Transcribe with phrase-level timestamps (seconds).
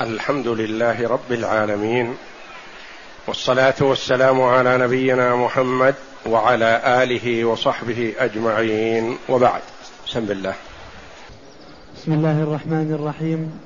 [0.00, 2.14] الحمد لله رب العالمين
[3.26, 5.94] والصلاة والسلام على نبينا محمد
[6.26, 9.60] وعلى آله وصحبه أجمعين وبعد.
[10.06, 10.54] بسم الله.
[11.96, 13.60] بسم الله الرحمن الرحيم.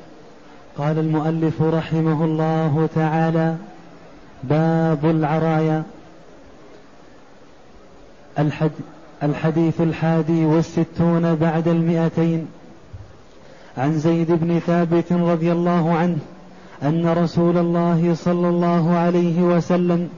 [0.79, 3.57] قال المؤلف رحمه الله تعالى
[4.45, 5.83] باب العرايا.
[8.39, 8.73] الحد
[9.23, 12.58] الحديث الحادي والستون بعد المئتين.
[13.79, 16.19] عن زيد بن ثابت رضي الله عنه
[16.83, 20.09] أن رسول الله صلى الله عليه وسلم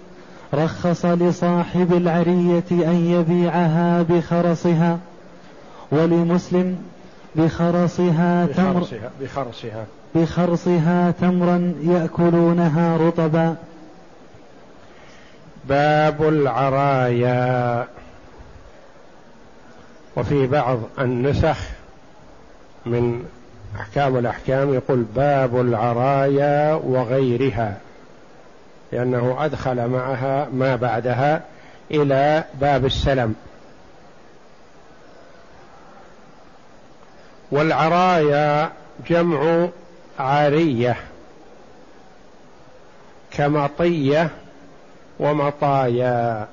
[0.55, 4.98] رخص لصاحب العرية أن يبيعها بخرصها
[5.92, 6.78] ولمسلم
[7.36, 8.86] بخرصها تمر
[9.20, 11.11] بخرصها بخرصها.
[11.11, 13.56] تمرا يأكلونها رطبا.
[15.69, 17.86] باب العرايا.
[20.16, 21.58] وفي بعض النسخ
[22.86, 23.24] من
[23.77, 27.77] أحكام الأحكام يقول باب العرايا وغيرها
[28.92, 31.42] لأنه أدخل معها ما بعدها
[31.91, 33.34] إلى باب السلم.
[37.50, 38.70] والعرايا
[39.09, 39.69] جمع
[40.19, 40.97] عارية
[43.31, 44.31] كمطية
[45.19, 46.47] ومطايا.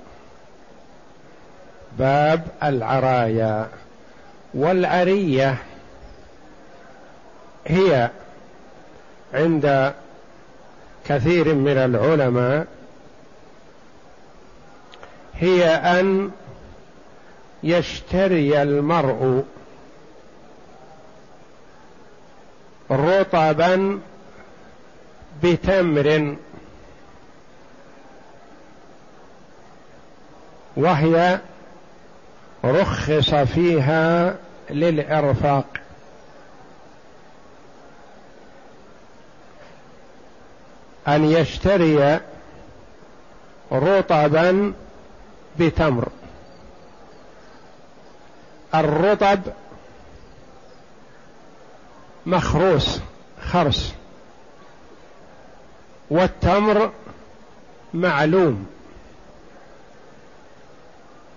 [2.00, 3.68] باب العرايا.
[4.54, 5.58] والعرية
[7.68, 8.10] هي
[9.34, 9.94] عند
[11.08, 12.68] كثير من العلماء
[15.36, 16.32] هي أن
[17.64, 19.44] يشتري المرء
[22.92, 24.00] رطبا
[25.44, 26.36] بتمر
[30.78, 31.40] وهي
[32.66, 34.36] رخص فيها
[34.70, 35.77] للإرفاق.
[41.08, 42.20] أن يشتري
[43.72, 44.74] رطبا
[45.60, 46.10] بتمر.
[48.76, 49.40] الرطب
[52.26, 53.00] مخروس
[53.42, 53.94] خرس.
[56.10, 56.92] والتمر
[57.94, 58.68] معلوم.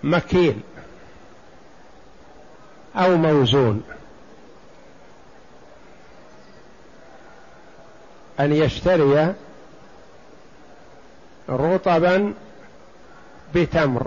[0.02, 0.60] مكيل.
[2.96, 3.82] أو موزون.
[8.40, 9.34] أن يشتري
[11.48, 12.34] رطبا
[13.54, 14.06] بتمر.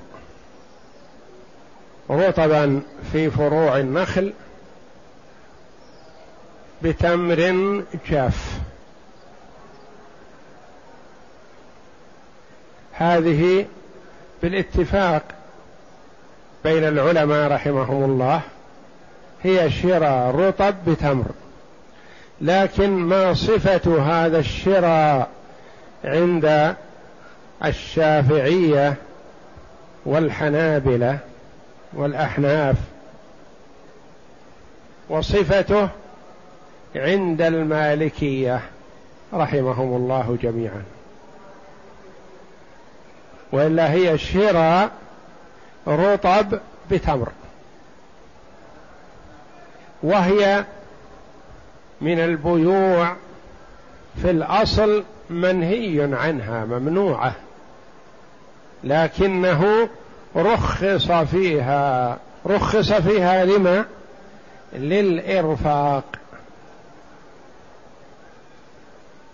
[2.09, 4.33] رطبا في فروع النخل
[6.81, 8.59] بتمر جاف.
[12.93, 13.65] هذه
[14.41, 15.23] بالاتفاق
[16.63, 18.41] بين العلماء رحمهم الله
[19.43, 21.25] هي شراء رطب بتمر.
[22.41, 25.29] لكن ما صفة هذا الشراء
[26.03, 26.75] عند
[27.65, 28.95] الشافعية
[30.05, 31.19] والحنابلة
[31.93, 32.75] والأحناف
[35.09, 35.89] وصفته
[36.95, 38.61] عند المالكية
[39.33, 40.83] رحمهم الله جميعا.
[43.51, 44.91] وإلا هي شراء
[45.87, 46.59] رطب
[46.91, 47.29] بتمر
[50.03, 50.65] وهي
[52.01, 53.15] من البيوع
[54.21, 57.35] في الأصل منهي عنها ممنوعة.
[58.83, 59.89] لكنه
[60.35, 62.17] رخص فيها.
[62.45, 63.85] رخص فيها لما؟
[64.73, 66.03] للإرفاق.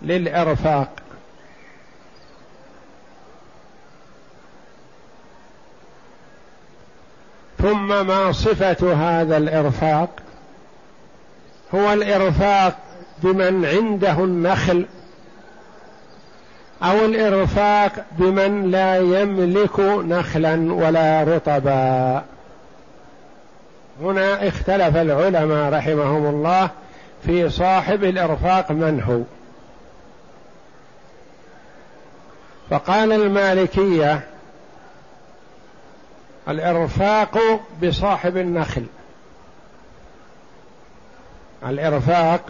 [0.02, 0.88] للإرفاق.
[7.58, 10.08] ثم ما صفة هذا الإرفاق؟
[11.74, 12.78] هو الإرفاق
[13.22, 14.86] بمن عنده النخل.
[16.82, 22.24] أو الإرفاق بمن لا يملك نخلا ولا رطبا.
[24.02, 26.70] هنا اختلف العلماء رحمهم الله
[27.26, 29.22] في صاحب الإرفاق من هو.
[32.70, 34.20] فقال المالكية
[36.48, 37.38] الإرفاق
[37.82, 38.86] بصاحب النخل.
[41.66, 42.40] الإرفاق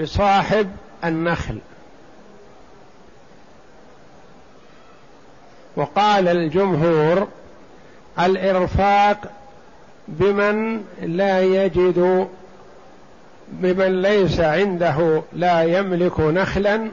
[0.00, 0.70] بصاحب
[1.04, 1.58] النخل.
[5.78, 7.28] وقال الجمهور
[8.18, 9.30] الإرفاق
[10.08, 12.28] بمن لا يجد
[13.48, 16.90] بمن ليس عنده لا يملك نخلا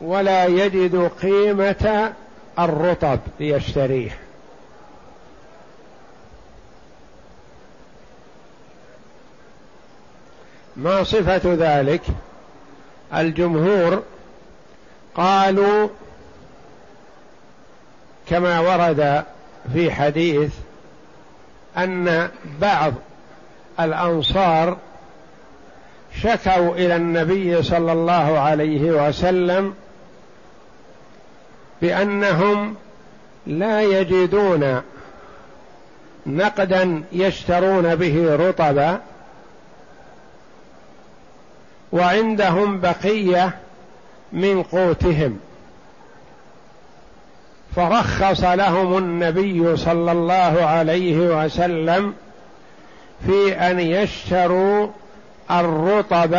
[0.00, 2.12] ولا يجد قيمة
[2.58, 4.18] الرطب ليشتريه.
[10.76, 12.02] ما صفة ذلك؟
[13.14, 14.02] الجمهور
[15.14, 15.88] قالوا
[18.30, 19.24] كما ورد
[19.72, 20.52] في حديث
[21.78, 22.28] أن
[22.60, 22.92] بعض
[23.80, 24.76] الأنصار
[26.22, 29.74] شكوا إلى النبي صلى الله عليه وسلم
[31.82, 32.74] بأنهم
[33.46, 34.82] لا يجدون
[36.26, 39.00] نقدا يشترون به رطبا
[41.92, 43.56] وعندهم بقية
[44.32, 45.38] من قوتهم.
[47.76, 52.14] فرخص لهم النبي صلى الله عليه وسلم
[53.26, 54.88] في أن يشتروا
[55.50, 56.38] الرطب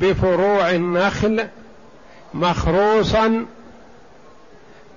[0.00, 1.48] بفروع النخل
[2.34, 3.46] مخروصا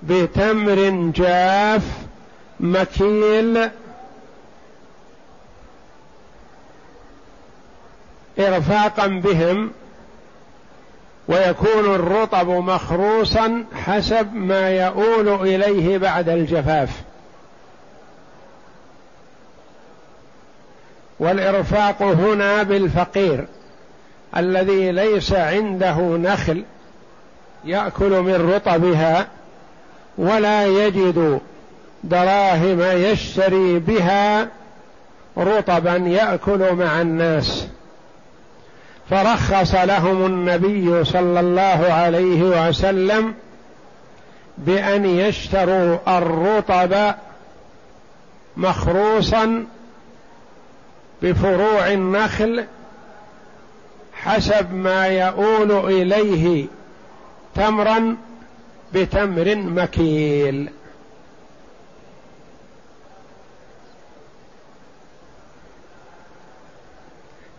[0.02, 1.82] بتمر جاف
[2.60, 3.70] مكيل
[8.38, 9.70] إرفاقا بهم
[11.28, 16.90] ويكون الرطب مخروصا حسب ما يؤول إليه بعد الجفاف.
[21.18, 23.46] والإرفاق هنا بالفقير
[24.36, 26.64] الذي ليس عنده نخل
[27.64, 29.26] يأكل من رطبها
[30.18, 31.40] ولا يجد
[32.04, 34.48] دراهم يشتري بها
[35.38, 37.68] رطبا يأكل مع الناس.
[39.10, 43.34] فرخص لهم النبي صلى الله عليه وسلم
[44.58, 47.14] بأن يشتروا الرطب
[48.56, 49.66] مخروصا
[51.22, 52.64] بفروع النخل
[54.14, 56.66] حسب ما يؤول إليه
[57.54, 58.16] تمرا
[58.94, 60.70] بتمر مكيل.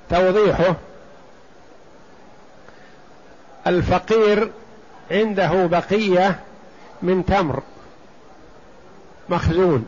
[0.09, 0.75] توضيحه
[3.67, 4.51] الفقير
[5.11, 6.39] عنده بقية
[7.01, 7.63] من تمر.
[9.29, 9.85] مخزون.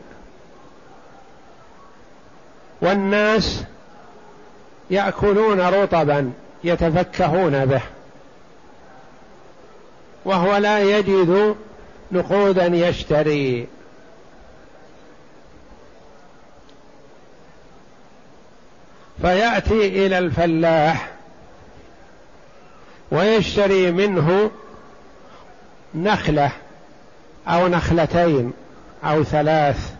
[2.80, 3.64] والناس
[4.90, 6.32] يأكلون رطبا
[6.64, 7.82] يتفكهون به.
[10.24, 11.56] وهو لا يجد
[12.12, 13.66] نقودا يشتري.
[19.22, 21.17] فيأتي إلى الفلاح.
[23.10, 24.50] ويشتري منه
[25.94, 26.52] نخلة
[27.48, 28.52] أو نخلتين
[29.04, 29.92] أو ثلاث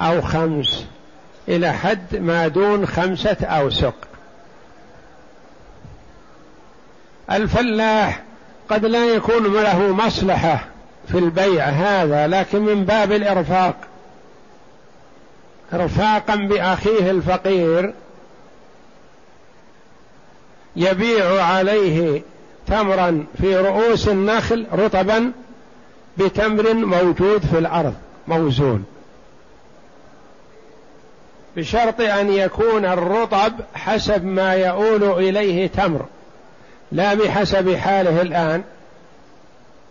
[0.00, 0.84] أو خمس
[1.48, 3.94] إلى حد ما دون خمسة أوسق.
[7.30, 8.22] الفلاح
[8.68, 10.64] قد لا يكون له مصلحة
[11.08, 13.76] في البيع هذا لكن من باب الإرفاق.
[15.72, 17.94] ارفاقا بأخيه الفقير
[20.78, 22.22] يبيع عليه
[22.66, 25.32] تمرا في رؤوس النخل رطبا
[26.18, 27.94] بتمر موجود في الأرض
[28.28, 28.84] موزون.
[31.56, 36.04] بشرط أن يكون الرطب حسب ما يؤول إليه تمر
[36.92, 38.62] لا بحسب حاله الآن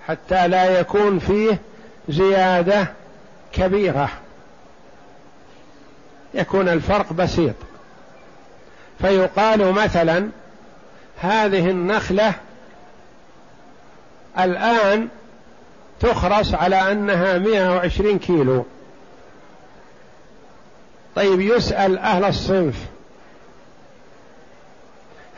[0.08, 1.58] حتى لا يكون فيه
[2.10, 2.88] زيادة
[3.54, 4.10] كبيرة.
[6.34, 7.56] يكون الفرق بسيط.
[9.02, 10.30] فيقال مثلا
[11.22, 12.34] هذه النخلة
[14.40, 15.08] الآن
[16.00, 18.66] تخرس على أنها 120 كيلو.
[21.16, 22.76] طيب يسأل أهل الصنف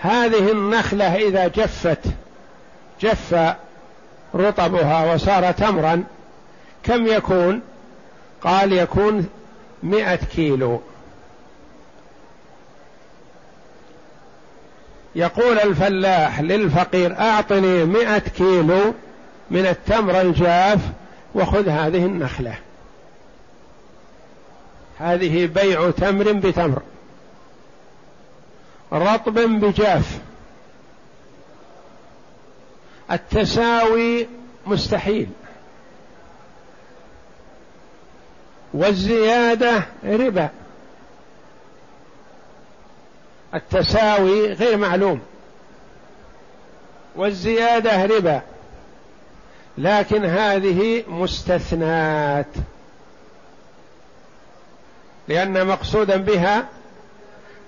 [0.01, 2.00] هذه النخلة إذا جفت
[3.01, 3.55] جف
[4.36, 6.03] رطبها وصار تمرا
[6.83, 7.62] كم يكون؟
[8.41, 9.29] قال يكون
[9.83, 10.81] مئة كيلو.
[15.15, 18.93] يقول الفلاح للفقير أعطني مئة كيلو
[19.51, 20.79] من التمر الجاف
[21.35, 22.55] وخذ هذه النخلة.
[24.99, 26.81] هذه بيع تمر بتمر
[28.93, 30.19] رطب بجاف.
[33.11, 34.27] التساوي
[34.67, 35.27] مستحيل.
[38.73, 40.49] والزيادة ربا.
[43.55, 45.19] التساوي غير معلوم.
[47.15, 48.41] والزيادة ربا.
[49.77, 52.45] لكن هذه مستثنات.
[55.27, 56.65] لأن مقصودا بها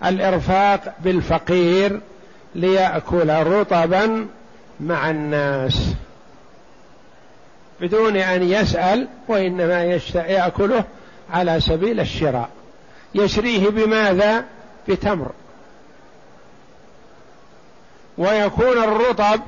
[0.05, 2.01] الإرفاق بالفقير
[2.55, 4.27] ليأكل رطبا
[4.79, 5.93] مع الناس.
[7.81, 9.83] بدون أن يسأل وإنما
[10.15, 10.83] يأكله
[11.29, 12.50] على سبيل الشراء.
[13.15, 14.45] يشريه بماذا؟
[14.88, 15.31] بتمر.
[18.18, 19.41] ويكون الرطب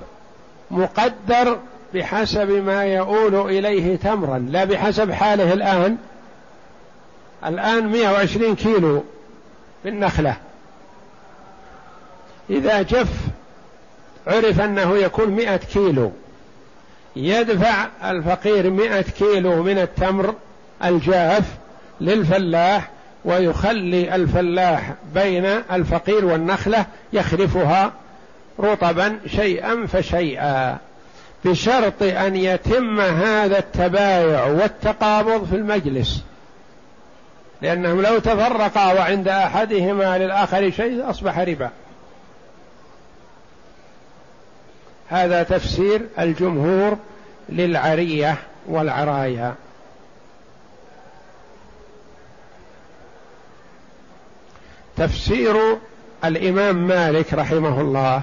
[0.72, 1.60] مقدر
[1.94, 5.98] بحسب ما يؤول إليه تمرا لا بحسب حاله الآن.
[7.46, 9.04] الآن 120 كيلو
[9.84, 10.38] في النخلة
[12.50, 13.14] إذا جف
[14.28, 16.12] عرف أنه يكون مئة كيلو.
[17.16, 20.36] يدفع الفقير مئة كيلو من التمر
[20.84, 21.44] الجاف
[22.02, 22.90] للفلاح
[23.26, 27.94] ويخلي الفلاح بين الفقير والنخلة يخلفها
[28.60, 30.78] رطبا شيئا فشيئا
[31.46, 36.24] بشرط أن يتم هذا التبايع والتقابض في المجلس.
[37.62, 41.70] لأنهم لو تفرقا وعند أحدهما للآخر شيء أصبح ربا.
[45.10, 46.98] هذا تفسير الجمهور
[47.50, 49.56] للعرية والعرايا
[54.98, 55.78] تفسير
[56.26, 58.22] الإمام مالك رحمه الله.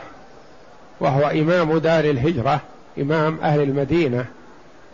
[1.00, 2.60] وهو إمام دار الهجرة
[2.98, 4.24] إمام أهل المدينة.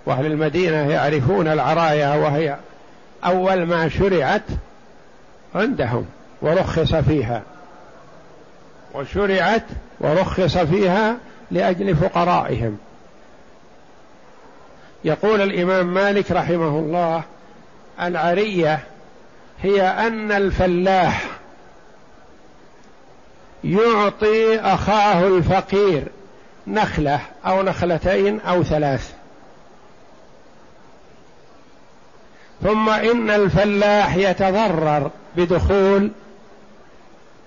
[0.06, 2.56] وأهل المدينة يعرفون العرايا وهي
[3.24, 4.42] أول ما شرعت
[5.54, 6.06] عندهم
[6.42, 7.42] ورخص فيها.
[8.94, 9.64] وشرعت
[10.00, 11.16] ورخص فيها
[11.50, 12.78] لأجل فقرائهم.
[15.04, 17.22] يقول الإمام مالك رحمه الله
[18.00, 18.78] العرية
[19.62, 21.24] هي أن الفلاح
[23.64, 26.04] يعطي أخاه الفقير
[26.66, 29.12] نخلة أو نخلتين أو ثلاث.
[32.62, 36.10] ثم إن الفلاح يتضرر بدخول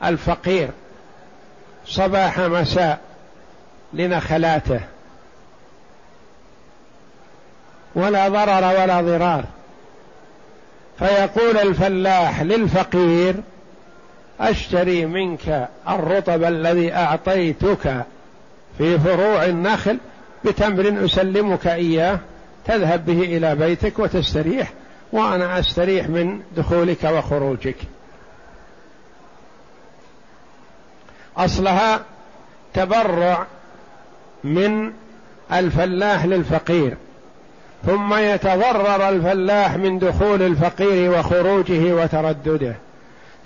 [0.04, 0.70] الفقير
[1.86, 3.00] صباح مساء
[3.94, 4.80] لنخلاته.
[7.96, 9.44] ولا ضرر ولا ضرار.
[11.00, 13.36] فيقول الفلاح للفقير
[14.40, 18.06] أشتري منك الرطب الذي أعطيتك
[18.78, 19.98] في فروع النخل
[20.46, 22.20] بتمر أسلمك إياه
[22.66, 24.72] تذهب به إلى بيتك وتستريح
[25.12, 27.76] وأنا أستريح من دخولك وخروجك.
[31.38, 32.02] أصلها
[32.74, 33.46] تبرع
[34.44, 34.92] من
[35.54, 36.98] الفلاح للفقير
[37.86, 42.76] ثم يتضرر الفلاح من دخول الفقير وخروجه وتردده.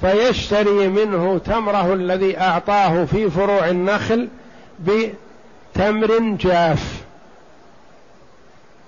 [0.04, 4.28] فيشتري منه تمره الذي أعطاه في فروع النخل
[4.80, 7.04] بتمر جاف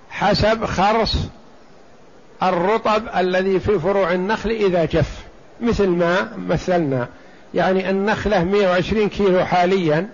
[0.09, 1.15] حسب خرص
[2.43, 5.09] الرطب الذي في فروع النخل إذا جف.
[5.61, 7.07] مثل ما مثلنا.
[7.53, 10.07] يعني النخلة 120 كيلو حاليا.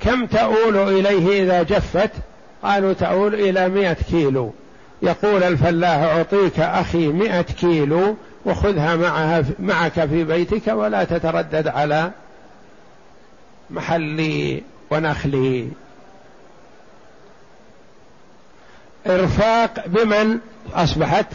[0.00, 2.10] كم تؤول إليه إذا جفت؟
[2.62, 4.52] قالوا تؤول إلى مئة كيلو.
[5.02, 8.16] يقول الفلاح أعطيك أخي مئة كيلو.
[8.46, 12.10] وخذها معها معك في بيتك ولا تتردد على
[13.70, 15.68] محلي ونخلي.
[19.06, 20.38] إرفاق بمن
[20.74, 21.26] أصبحت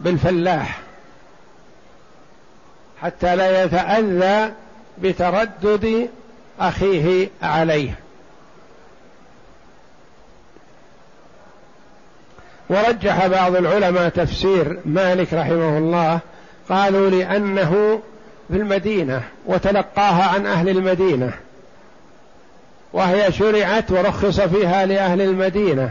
[0.00, 0.80] بالفلاح
[3.02, 4.52] حتى لا يتأذى
[4.98, 6.08] بتردد
[6.60, 7.98] أخيه عليه.
[12.68, 16.18] ورجح بعض العلماء تفسير مالك رحمه الله
[16.68, 18.00] قالوا لأنه
[18.48, 21.32] في المدينة وتلقاها عن أهل المدينة
[22.92, 25.90] وهي شرعت ورخص فيها لأهل المدينة.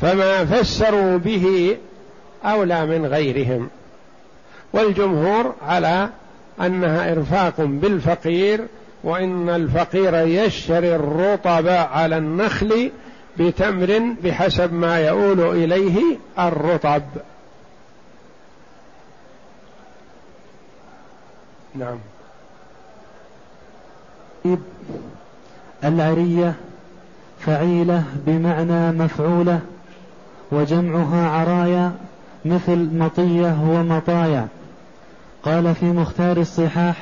[0.00, 1.76] فما فسروا به
[2.44, 3.70] أولى من غيرهم.
[4.72, 6.08] والجمهور على
[6.60, 8.66] أنها إرفاق بالفقير
[9.04, 12.90] وإن الفقير يشتري الرطب على النخل
[13.38, 17.02] بتمر بحسب ما يؤول إليه الرطب.
[21.74, 21.98] نعم.
[25.84, 26.54] العرية
[27.40, 29.60] فعيلة بمعنى مفعولة
[30.52, 31.92] وجمعها عرايا
[32.44, 34.48] مثل مطية ومطايا.
[35.42, 36.96] قال في مختار الصحاح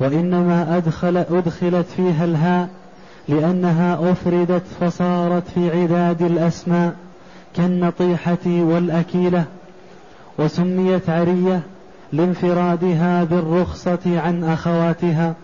[0.00, 2.68] وإنما أدخل أدخلت فيها الهاء
[3.30, 6.92] لأنها أفردت فصارت في عداد الأسماء
[7.56, 9.44] كالنطيحة والأكيلة
[10.38, 11.60] وسميت عرية
[12.12, 15.34] لانفرادها بالرخصة عن أخواتها.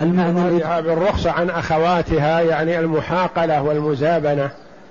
[0.00, 4.50] المعنى بالرخصة عن أخواتها يعني المحاقلة والمزابنة.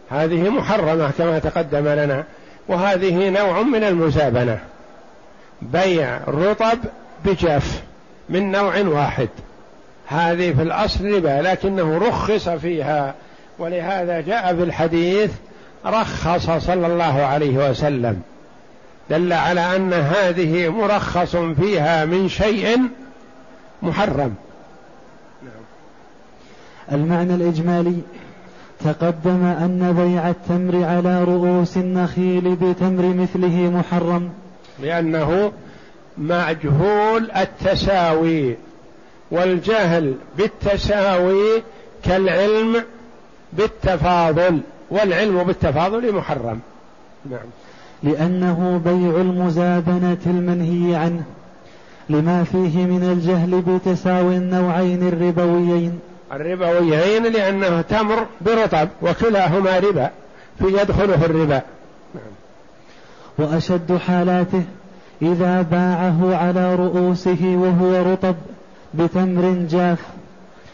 [0.09, 2.23] هذه محرمة كما تقدم لنا
[2.67, 4.59] وهذه نوع من المزابنة.
[5.61, 6.79] بيع رطب
[7.25, 7.83] بجاف
[8.29, 9.29] من نوع واحد.
[10.09, 13.15] هذه في الأصل ربا لكنه رخص فيها.
[13.59, 15.31] ولهذا جاء في الحديث
[15.85, 18.21] رخص صلى الله عليه وسلم.
[19.09, 22.77] دل على أن هذه مرخص فيها من شيء
[23.81, 24.35] محرم.
[26.91, 27.97] المعنى الإجمالي
[28.85, 34.29] تقدم أن بيع التمر على رؤوس النخيل بتمر مثله محرم.
[34.79, 35.51] لأنه
[36.17, 38.55] مجهول التساوي.
[39.31, 41.63] والجهل بالتساوي
[42.03, 42.83] كالعلم
[43.53, 44.59] بالتفاضل
[44.91, 46.59] والعلم بالتفاضل محرم.
[47.29, 47.39] نعم.
[48.03, 51.23] لأنه بيع المزابنة المنهي عنه
[52.09, 55.99] لما فيه من الجهل بتساوي النوعين الربويين.
[56.31, 60.09] الربويين لأنه تمر برطب وكلاهما ربا
[60.59, 61.61] في يدخله الربا.
[62.15, 62.33] نعم.
[63.37, 64.63] وأشد حالاته
[65.21, 68.35] إذا باعه على رؤوسه وهو رطب.
[68.93, 69.99] بتمر جاف.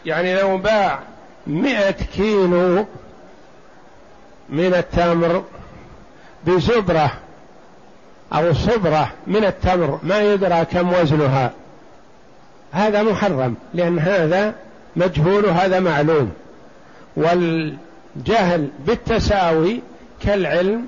[0.06, 0.98] يعني لو باع
[1.46, 2.86] مئة كيلو
[4.48, 5.44] من التمر
[6.46, 7.12] بزبرة
[8.32, 11.50] أو صبرة من التمر ما يدرى كم وزنها.
[12.72, 14.54] هذا محرم لأن هذا
[14.96, 16.32] مجهول هذا معلوم.
[17.16, 19.80] والجهل بالتساوي
[20.22, 20.86] كالعلم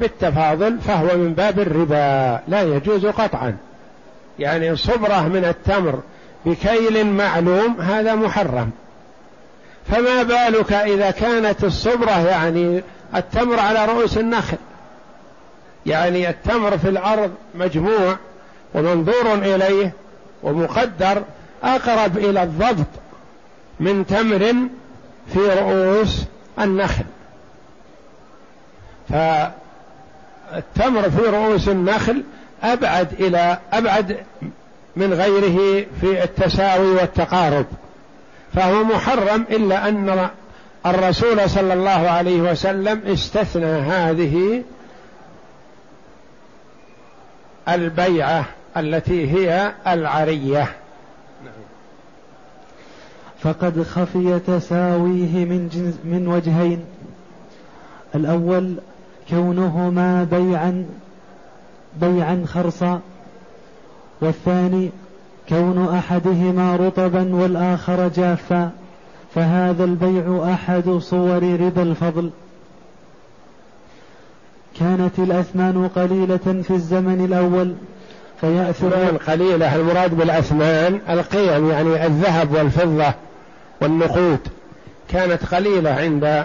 [0.00, 3.56] بالتفاضل فهو من باب الربا لا يجوز قطعا.
[4.38, 6.00] يعني صبرة من التمر
[6.48, 8.70] بكيل معلوم هذا محرم.
[9.90, 12.82] فما بالك إذا كانت الصبرة يعني
[13.14, 14.56] التمر على رؤوس النخل؟
[15.86, 18.16] يعني التمر في الأرض مجموع
[18.74, 19.92] ومنظور إليه
[20.42, 21.22] ومقدر
[21.62, 22.86] أقرب إلى الضبط
[23.80, 24.54] من تمر
[25.32, 26.24] في رؤوس
[26.58, 27.04] النخل.
[29.08, 32.22] فالتمر في رؤوس النخل
[32.62, 34.16] أبعد إلى أبعد
[34.98, 37.66] من غيره في التساوي والتقارب.
[38.54, 40.28] فهو محرم إلا أن
[40.86, 44.62] الرسول صلى الله عليه وسلم استثنى هذه
[47.68, 48.44] البيعة
[48.76, 50.68] التي هي العرية.
[53.42, 56.84] فقد خفي تساويه من جنس من وجهين.
[58.14, 58.74] الأول
[59.30, 60.86] كونهما بيعا
[62.00, 63.00] بيعا خرصا.
[64.20, 64.90] والثاني
[65.48, 68.70] كون أحدهما رطبا والآخر جافا
[69.34, 72.30] فهذا البيع أحد صور ربا الفضل.
[74.80, 77.74] كانت الأثمان قليلة في الزمن الأول
[78.40, 83.14] فيأثر قليلة المراد بالأثمان القيم يعني الذهب والفضة
[83.80, 84.40] والنقود.
[85.08, 86.44] كانت قليلة عند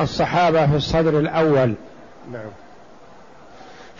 [0.00, 1.74] الصحابة في الصدر الأول.
[2.32, 2.50] نعم.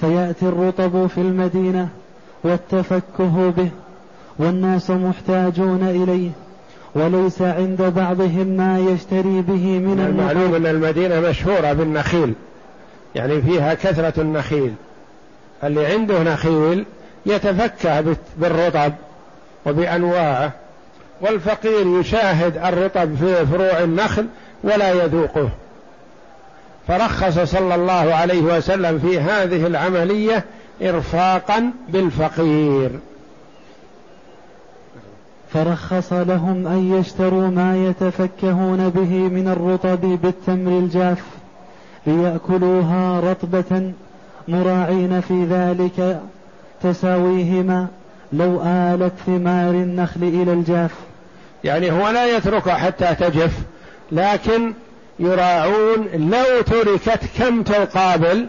[0.00, 1.88] فيأتي الرطب في المدينة
[2.46, 3.68] والتفكه به
[4.38, 6.30] والناس محتاجون إليه
[6.94, 12.34] وليس عند بعضهم ما يشتري به من المعلوم أن المدينة مشهورة بالنخيل
[13.14, 14.74] يعني فيها كثرة النخيل.
[15.64, 16.84] اللي عنده نخيل
[17.26, 18.92] يتفكه بالرطب
[19.66, 20.52] وبأنواعه
[21.20, 24.26] والفقير يشاهد الرطب في فروع النخل
[24.64, 25.48] ولا يذوقه.
[26.88, 30.44] فرخص صلى الله عليه وسلم في هذه العملية
[30.82, 32.90] ارفاقا بالفقير.
[35.52, 41.22] فرخص لهم أن يشتروا ما يتفكهون به من الرطب بالتمر الجاف
[42.06, 43.92] ليأكلوها رطبة
[44.48, 46.20] مراعين في ذلك
[46.82, 47.86] تساويهما
[48.32, 50.94] لو آلت ثمار النخل إلى الجاف.
[51.64, 53.52] يعني هو لا يتركها حتى تجف
[54.12, 54.72] لكن
[55.18, 58.46] يراعون لو تركت كم تقابل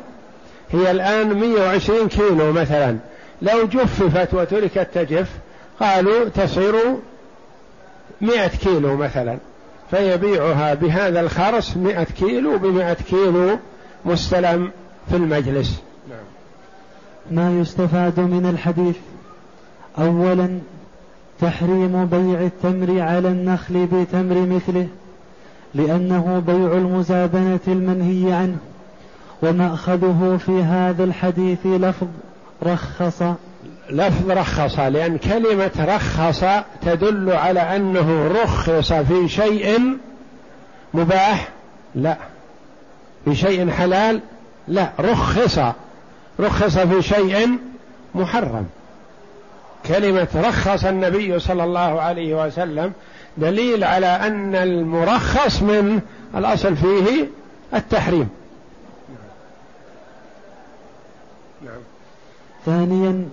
[0.71, 2.97] هي الآن 120 كيلو مثلا.
[3.41, 5.29] لو جففت وتركت تجف
[5.79, 6.75] قالوا تصير
[8.21, 9.37] 100 كيلو مثلا.
[9.91, 13.57] فيبيعها بهذا الخرس مئة كيلو بمئة كيلو
[14.05, 14.71] مستلم
[15.09, 15.81] في المجلس.
[16.09, 16.19] نعم.
[17.31, 18.95] ما يستفاد من الحديث؟
[19.97, 20.59] أولا
[21.41, 24.87] تحريم بيع التمر على النخل بتمر مثله
[25.75, 28.57] لأنه بيع المزابنة المنهي عنه.
[29.41, 32.07] ومأخذه في هذا الحديث لفظ
[32.63, 33.23] رخص.
[33.89, 36.43] لفظ رخص لأن كلمة رخص
[36.81, 39.97] تدل على أنه رخص في شيء
[40.93, 41.49] مباح.
[41.95, 42.17] لا.
[43.25, 44.21] في شيء حلال؟
[44.67, 44.89] لا.
[44.99, 45.59] رخص.
[46.39, 47.57] رخص في شيء
[48.15, 48.65] محرم.
[49.85, 52.93] كلمة رخص النبي صلى الله عليه وسلم
[53.37, 55.99] دليل على أن المرخص من
[56.35, 57.27] الأصل فيه
[57.73, 58.29] التحريم.
[61.65, 61.79] نعم.
[62.65, 63.29] ثانيا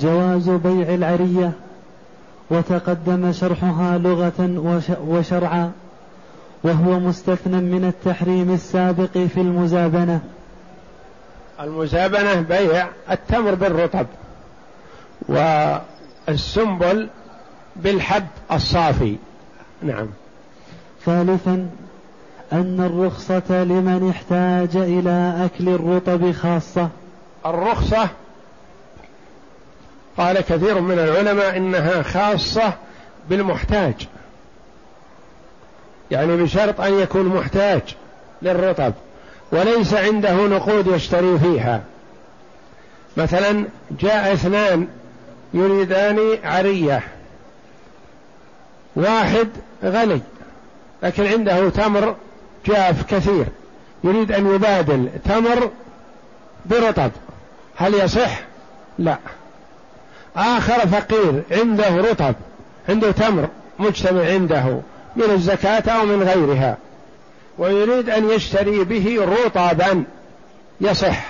[0.00, 1.52] جواز بيع العرية
[2.50, 4.62] وتقدم شرحها لغة
[5.06, 5.72] وشرعا
[6.62, 10.20] وهو مستثنى من التحريم السابق في المزابنة.
[11.60, 14.06] المزابنة بيع التمر بالرطب
[15.28, 17.08] والسنبل
[17.76, 19.16] بالحب الصافي.
[19.82, 20.06] نعم.
[21.04, 21.70] ثالثا
[22.52, 26.88] أن الرخصة لمن احتاج إلى أكل الرطب خاصة.
[27.50, 28.08] الرخصة.
[30.16, 32.72] قال كثير من العلماء إنها خاصة
[33.30, 33.94] بالمحتاج.
[36.10, 37.82] يعني بشرط أن يكون محتاج
[38.42, 38.92] للرطب
[39.52, 41.82] وليس عنده نقود يشتري فيها.
[43.16, 43.64] مثلا
[44.00, 44.88] جاء اثنان
[45.54, 47.02] يريدان عرية.
[48.96, 49.48] واحد
[49.84, 50.20] غني
[51.02, 52.16] لكن عنده تمر
[52.66, 53.46] جاف كثير
[54.04, 55.70] يريد أن يبادل تمر
[56.66, 57.10] برطب.
[57.78, 58.40] هل يصح؟
[58.98, 59.18] لا.
[60.36, 62.34] آخر فقير عنده رطب
[62.88, 64.80] عنده تمر مجتمع عنده
[65.16, 66.76] من الزكاة أو من غيرها
[67.58, 70.04] ويريد أن يشتري به رطبا.
[70.80, 71.26] يصح.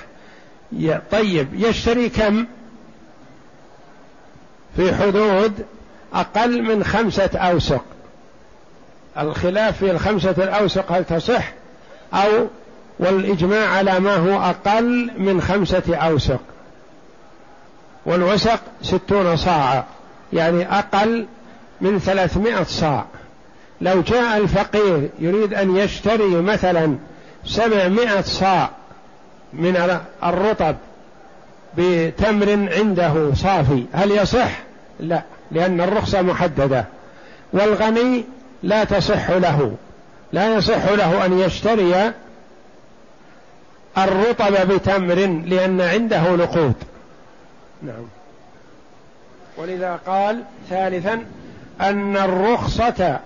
[1.10, 2.46] طيب يشتري كم؟
[4.76, 5.52] في حدود
[6.14, 7.84] أقل من خمسة أوسق.
[9.18, 11.52] الخلاف في الخمسة الأوسق هل تصح؟
[12.14, 12.46] أو
[12.98, 16.40] والإجماع على ما هو أقل من خمسة أوسق.
[18.06, 19.84] والوسق ستون صاعا
[20.32, 21.26] يعني أقل
[21.80, 23.04] من ثلاثمائة صاع.
[23.80, 26.96] لو جاء الفقير يريد أن يشتري مثلا
[27.44, 28.70] سبعمائة صاع
[29.52, 30.76] من الرطب
[31.78, 34.50] بتمر عنده صافي هل يصح؟
[35.00, 36.84] لا لأن الرخصة محددة.
[37.52, 38.24] والغني
[38.62, 39.74] لا تصح له
[40.32, 42.12] لا يصح له أن يشتري
[44.04, 45.14] الرطب بتمر
[45.46, 46.74] لأن عنده نقود.
[47.82, 48.04] نعم.
[49.56, 51.24] ولذا قال ثالثا
[51.80, 53.18] أن الرخصة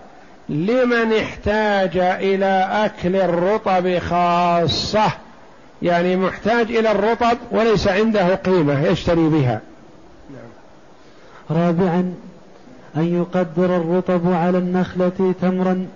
[0.48, 5.12] لمن احتاج إلى أكل الرطب خاصة
[5.82, 9.60] يعني محتاج إلى الرطب وليس عنده قيمة يشتري بها.
[10.30, 11.58] نعم.
[11.58, 12.14] رابعا
[12.96, 15.86] أن يقدر الرطب على النخلة تمرا.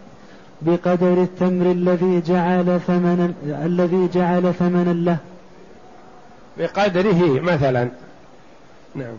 [0.63, 5.17] بقدر التمر الذي جعل ثمنا الذي جعل ثمنا له.
[6.59, 7.89] بقدره مثلا.
[8.95, 9.17] نعم.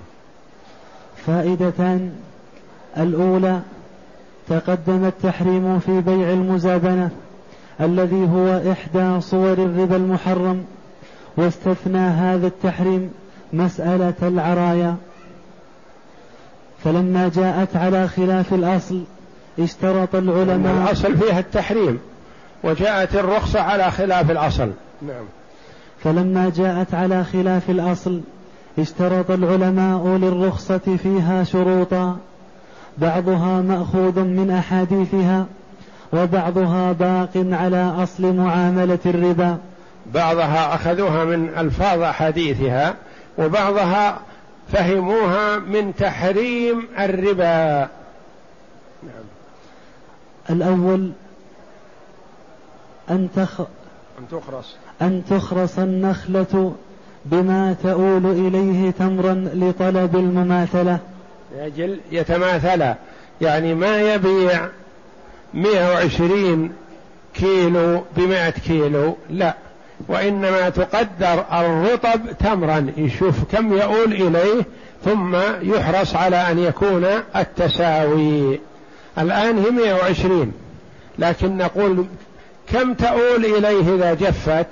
[1.26, 2.12] فائدتان.
[2.98, 3.60] الأولى
[4.50, 7.10] تقدم التحريم في بيع المزابنة
[7.82, 10.66] الذي هو إحدى صور الربا المحرم
[11.38, 13.12] واستثنى هذا التحريم
[13.54, 14.96] مسألة العرايا.
[16.84, 19.04] فلما جاءت على خلاف الأصل
[19.60, 20.84] اشترط العلماء.
[20.84, 22.00] الأصل فيها التحريم
[22.64, 24.72] وجاءت الرخصة على خلاف الأصل.
[25.02, 25.26] نعم.
[26.04, 28.22] فلما جاءت على خلاف الأصل
[28.80, 32.18] اشترط العلماء للرخصة فيها شروطا.
[32.98, 35.46] بعضها مأخوذ من أحاديثها
[36.14, 39.58] وبعضها باق على أصل معاملة الربا.
[40.14, 42.96] بعضها أخذوها من ألفاظ أحاديثها
[43.38, 44.20] وبعضها
[44.74, 47.88] فهموها من تحريم الربا.
[49.04, 49.26] نعم.
[50.50, 51.12] الأول
[53.10, 53.62] أن تخ
[54.20, 54.76] أن تخرص.
[55.02, 56.76] أن تخرص النخلة
[57.26, 61.00] بما تؤول إليه تمرا لطلب المماثلة.
[61.56, 62.96] لأجل يتماثلا
[63.42, 64.68] يعني ما يبيع
[65.54, 66.72] مئة وعشرين
[67.34, 69.54] كيلو بمائة كيلو لا.
[70.08, 74.64] وإنما تقدر الرطب تمرا يشوف كم يؤول إليه
[75.06, 77.06] ثم يحرص على أن يكون
[77.36, 78.60] التساوي.
[79.18, 80.52] الآن هي 120
[81.20, 82.06] لكن نقول
[82.68, 84.68] كم تؤول إليه إذا جفت؟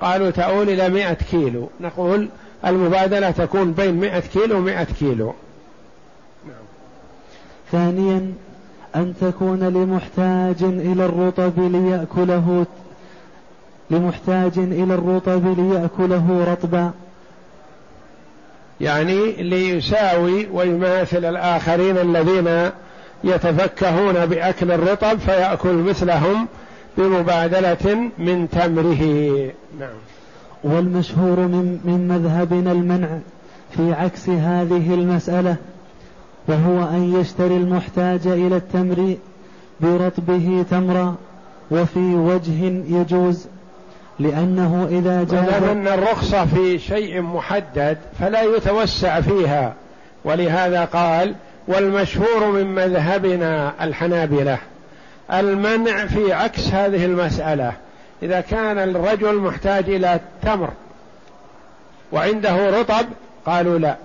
[0.00, 1.68] قالوا تؤول إلى 100 كيلو.
[1.80, 2.28] نقول
[2.66, 5.34] المبادلة تكون بين 100 كيلو و 100 كيلو.
[6.46, 6.54] نعم.
[7.72, 8.32] ثانيا
[8.96, 12.66] أن تكون لمحتاج إلى الرطب ليأكله
[13.90, 16.90] لمحتاج إلى الرطب ليأكله رطبا.
[18.80, 22.70] يعني ليساوي ويماثل الآخرين الذين
[23.24, 26.48] يتفكهون بأكل الرطب فيأكل مثلهم
[26.98, 29.02] بمبادلة من تمره.
[29.80, 29.90] نعم.
[30.64, 33.08] والمشهور من, من مذهبنا المنع
[33.70, 35.56] في عكس هذه المسألة
[36.48, 39.16] وهو أن يشتري المحتاج إلى التمر
[39.80, 41.14] برطبه تمرا
[41.70, 43.46] وفي وجه يجوز
[44.18, 49.74] لأنه إذا جاء أن الرخصة في شيء محدد فلا يتوسع فيها.
[50.24, 51.34] ولهذا قال
[51.66, 54.58] والمشهور من مذهبنا الحنابلة
[55.32, 57.72] المنع في عكس هذه المسألة.
[58.22, 60.70] إذا كان الرجل محتاج إلى تمر
[62.12, 63.06] وعنده رطب
[63.46, 63.96] قالوا لا.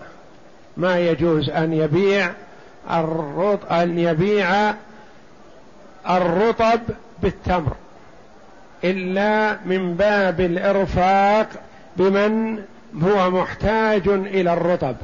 [0.78, 2.32] ما يجوز أن يبيع
[2.92, 4.74] الرطب أن يبيع
[6.10, 6.80] الرطب
[7.22, 7.76] بالتمر
[8.84, 11.48] إلا من باب الإرفاق
[11.98, 12.64] بمن
[13.04, 14.96] هو محتاج إلى الرطب.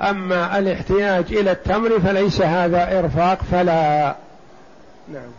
[0.00, 4.16] أما الاحتياج إلى التمر فليس هذا إرفاق فلا.
[5.12, 5.30] نعم.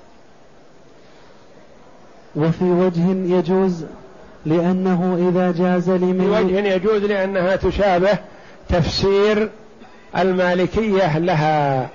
[2.36, 3.86] وفي وجه يجوز
[4.46, 8.18] لأنه إذا جاز لمن في وجه يجوز لأنها تشابه
[8.70, 9.50] تفسير
[10.18, 11.90] المالكية لها.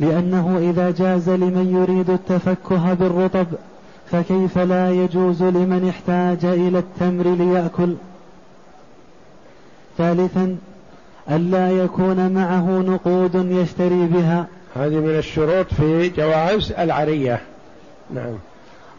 [0.00, 3.46] لأنه إذا جاز لمن يريد التفكه بالرطب
[4.10, 7.94] فكيف لا يجوز لمن احتاج إلى التمر ليأكل؟
[9.98, 10.56] ثالثا
[11.30, 14.46] ألا يكون معه نقود يشتري بها.
[14.76, 17.40] هذه من الشروط في جواز العرية.
[18.10, 18.34] نعم.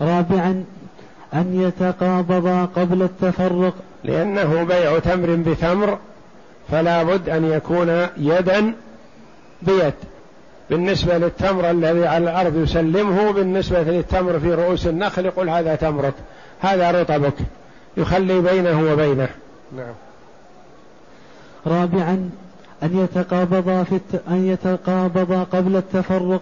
[0.01, 0.63] رابعا
[1.33, 3.73] أن يتقابضا قبل التفرق.
[4.03, 5.97] لأنه بيع تمر بتمر
[6.71, 8.73] فلا بد أن يكون يدا
[9.61, 9.93] بيد.
[10.69, 16.13] بالنسبة للتمر الذي على الأرض يسلمه بالنسبة للتمر في رؤوس النخل يقول هذا تمرك
[16.59, 17.33] هذا رطبك.
[17.97, 19.29] يخلي بينه وبينه.
[19.77, 19.93] نعم.
[21.67, 22.29] رابعا
[22.83, 24.21] أن يتقابضا في الت...
[24.29, 26.41] أن يتقابضا قبل التفرق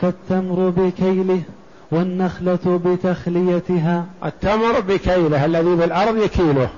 [0.00, 1.42] فالتمر بكيله
[1.90, 4.04] والنخلة بتخليتها.
[4.24, 6.68] التمر بكيله الذي بالأرض يكيله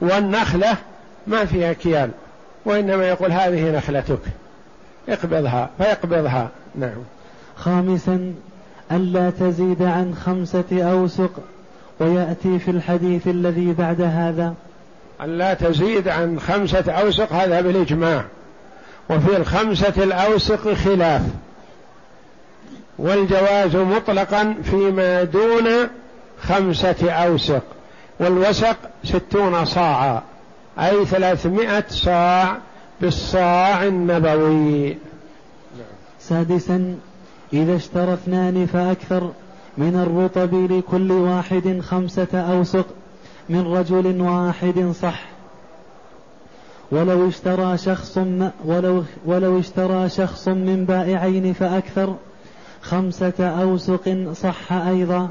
[0.00, 0.76] والنخلة
[1.26, 2.10] ما فيها كيال
[2.64, 4.20] وإنما يقول هذه نخلتك.
[5.08, 6.48] اقبضها فيقبضها.
[6.74, 6.98] نعم.
[7.56, 8.34] خامسا
[8.92, 11.30] ألا تزيد عن خمسة أوسق
[12.00, 14.54] ويأتي في الحديث الذي بعد هذا.
[15.24, 18.24] ألا تزيد عن خمسة أوسق هذا بالإجماع.
[19.10, 21.22] وفي الخمسة الأوسق خلاف.
[22.98, 25.68] والجواز مطلقا فيما دون
[26.42, 27.62] خمسة أوسق.
[28.20, 30.22] والوسق ستون صاعا
[30.78, 32.58] أي ثلاثمائة صاع
[33.00, 34.96] بالصاع النبوي.
[36.20, 36.96] سادسا
[37.52, 39.30] إذا اشترى اثنان فأكثر
[39.78, 42.86] من الرطب لكل واحد خمسة أوسق.
[43.50, 45.22] من رجل واحد صح.
[46.92, 48.18] ولو اشترى شخص
[48.64, 52.14] ولو ولو اشترى شخص من بائعين فأكثر
[52.82, 55.28] خمسة أوسق صح أيضا.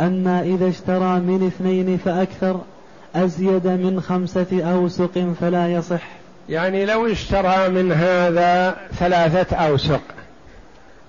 [0.00, 2.60] أما إذا اشترى من اثنين فأكثر
[3.14, 6.08] أزيد من خمسة أوسق فلا يصح.
[6.48, 10.00] يعني لو اشترى من هذا ثلاثة أوسق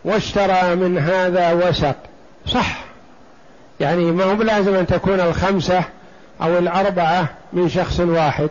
[0.06, 1.96] واشترى من هذا وسق
[2.48, 2.86] صح.
[3.80, 5.84] يعني ما هو بلازم أن تكون الخمسة
[6.42, 8.50] أو الأربعة من شخص واحد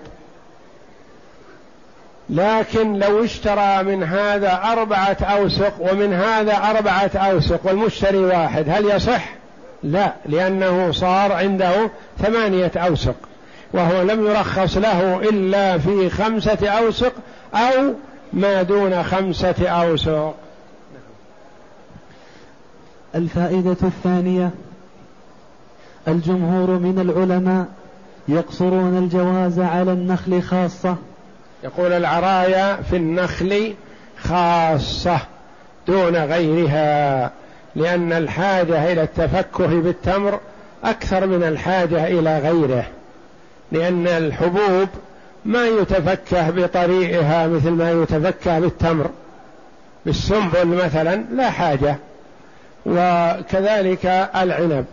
[2.31, 9.29] لكن لو اشترى من هذا أربعة أوسق ومن هذا أربعة أوسق والمشتري واحد هل يصح؟
[9.83, 13.15] لا لأنه صار عنده ثمانية أوسق
[13.73, 17.13] وهو لم يرخص له إلا في خمسة أوسق
[17.55, 17.95] أو
[18.33, 20.35] ما دون خمسة أوسق
[23.15, 24.51] الفائدة الثانية
[26.09, 27.67] الجمهور من العلماء
[28.29, 30.97] يقصرون الجواز على النخل خاصة.
[31.65, 33.75] يقول العرايا في النخل
[34.23, 35.19] خاصة
[35.87, 37.31] دون غيرها
[37.77, 40.41] لأن الحاجة إلى التفكه بالتمر
[40.85, 42.85] أكثر من الحاجة إلى غيره
[43.73, 44.89] لأن الحبوب
[45.45, 49.11] ما يتفكه بطريقها مثل ما يتفكه بالتمر.
[50.07, 51.97] بالسنبل مثلا لا حاجة
[52.87, 54.07] وكذلك
[54.37, 54.85] العنب.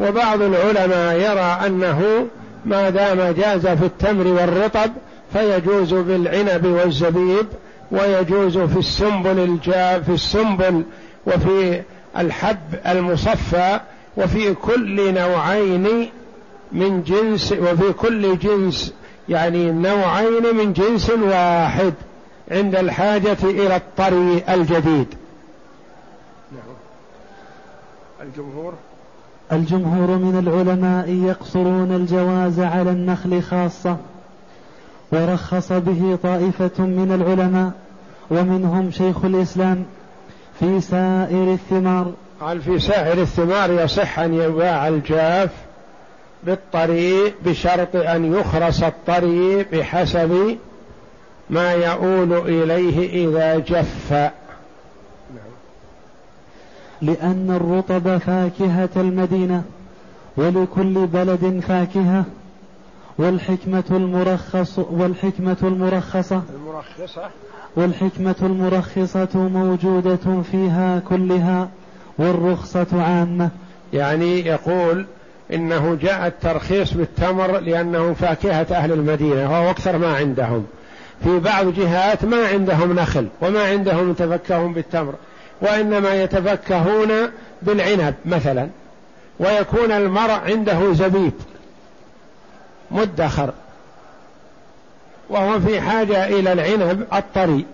[0.00, 2.26] وبعض العلماء يرى أنه
[2.64, 4.90] ما دام جاز في التمر والرطب
[5.32, 7.46] فيجوز بالعنب والزبيب
[7.90, 10.84] ويجوز في السنبل الجاف في السنبل
[11.26, 11.82] وفي
[12.18, 13.80] الحب المصفى
[14.16, 16.10] وفي كل نوعين
[16.72, 18.94] من جنس وفي كل جنس
[19.28, 21.94] يعني نوعين من جنس واحد
[22.50, 25.14] عند الحاجة إلى الطري الجديد.
[26.52, 26.76] نعم.
[28.22, 28.74] الجمهور؟
[29.52, 33.96] الجمهور من العلماء يقصرون الجواز على النخل خاصة
[35.12, 37.72] ورخص به طائفة من العلماء
[38.30, 39.84] ومنهم شيخ الإسلام
[40.60, 42.12] في سائر الثمار.
[42.40, 45.50] قال في سائر الثمار يصح أن يباع الجاف
[46.44, 50.56] بالطريق بشرط أن يخرس الطريق بحسب
[51.50, 54.30] ما يؤول إليه إذا جف.
[57.02, 59.62] لأن الرطب فاكهة المدينة
[60.36, 62.24] ولكل بلد فاكهة
[63.18, 67.30] والحكمة المرخص والحكمة المرخصة المرخصة.
[67.76, 71.68] والحكمة المرخصة موجودة فيها كلها
[72.18, 73.50] والرخصة عامة.
[73.92, 75.06] يعني يقول
[75.52, 80.66] إنه جاء الترخيص بالتمر لأنه فاكهة أهل المدينة وهو أكثر ما عندهم.
[81.24, 85.14] في بعض جهات ما عندهم نخل وما عندهم تفكهون بالتمر.
[85.62, 87.08] وإنما يتفكهون
[87.62, 88.68] بالعنب مثلا
[89.40, 91.32] ويكون المرء عنده زبيب
[92.90, 93.52] مدخر
[95.30, 97.64] وهو في حاجة إلى العنب الطري.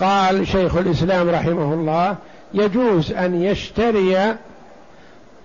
[0.00, 2.16] قال شيخ الإسلام رحمه الله
[2.54, 4.34] يجوز أن يشتري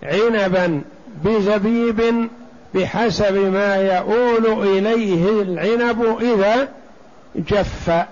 [0.03, 0.81] عنبا
[1.23, 2.29] بزبيب
[2.75, 6.67] بحسب ما يؤول إليه العنب إذا
[7.35, 8.05] جف.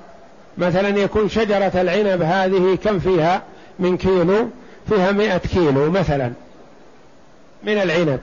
[0.58, 3.42] مثلا يكون شجرة العنب هذه كم فيها؟
[3.80, 4.50] من كيلو.
[4.90, 6.32] فيها مئة كيلو مثلا
[7.64, 8.20] من العنب.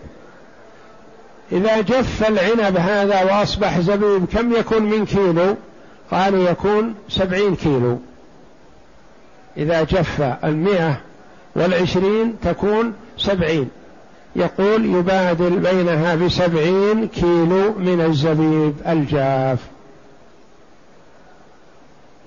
[1.52, 5.56] إذا جف العنب هذا وأصبح زبيب كم يكون من كيلو؟
[6.10, 7.98] قالوا يكون سبعين كيلو.
[9.56, 11.00] إذا جف المئة
[11.56, 13.68] والعشرين تكون سبعين.
[14.36, 19.58] يقول يبادل بينها بسبعين كيلو من الزبيب الجاف.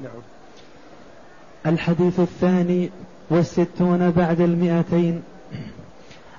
[0.04, 0.22] نعم.
[1.66, 2.90] الحديث الثاني
[3.30, 5.22] والستون بعد المئتين.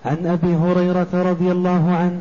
[0.05, 2.19] عن أبي هريرة رضي الله عنه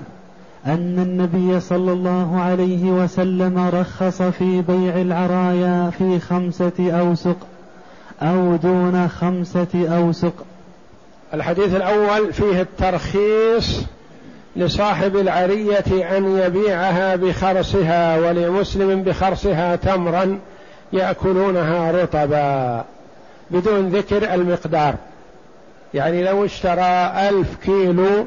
[0.65, 7.38] أن النبي صلى الله عليه وسلم رخص في بيع العرايا في خمسة أوسق
[8.21, 10.34] أو دون خمسة أوسق.
[11.34, 13.82] الحديث الأول فيه الترخيص
[14.56, 20.39] لصاحب العرية أن يبيعها بخرصها ولمسلم بخرصها تمرا
[20.93, 22.86] يأكلونها رطبا
[23.52, 24.95] بدون ذكر المقدار.
[25.93, 28.26] يعني لو اشترى ألف كيلو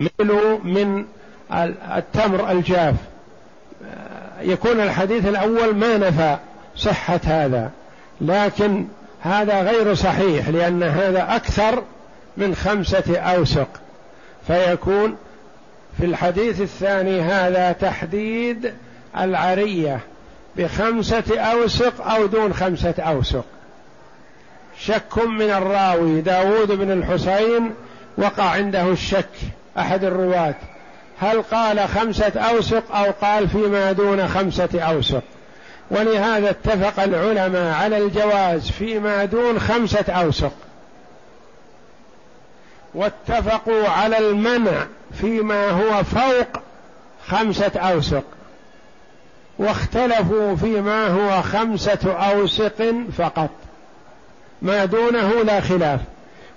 [0.00, 1.04] ميلو من
[1.96, 2.94] التمر الجاف
[4.40, 6.36] يكون الحديث الأول ما نفى
[6.76, 7.70] صحة هذا
[8.20, 8.86] لكن
[9.20, 11.82] هذا غير صحيح لأن هذا أكثر
[12.36, 13.68] من خمسة أوسق.
[14.46, 15.16] فيكون
[15.98, 18.74] في الحديث الثاني هذا تحديد
[19.18, 20.00] العرية
[20.56, 23.44] بخمسة أوسق أو دون خمسة أوسق.
[24.78, 27.74] شك من الراوي داود بن الحسين
[28.18, 29.28] وقع عنده الشك
[29.78, 30.54] أحد الرواة.
[31.20, 35.22] هل قال خمسة أوسق أو قال فيما دون خمسة أوسق؟
[35.90, 40.52] ولهذا اتفق العلماء على الجواز فيما دون خمسة أوسق.
[42.94, 44.86] واتفقوا على المنع
[45.20, 46.62] فيما هو فوق
[47.26, 48.24] خمسة أوسق.
[49.58, 53.50] واختلفوا فيما هو خمسة أوسق فقط.
[54.62, 56.00] ما دونه لا خلاف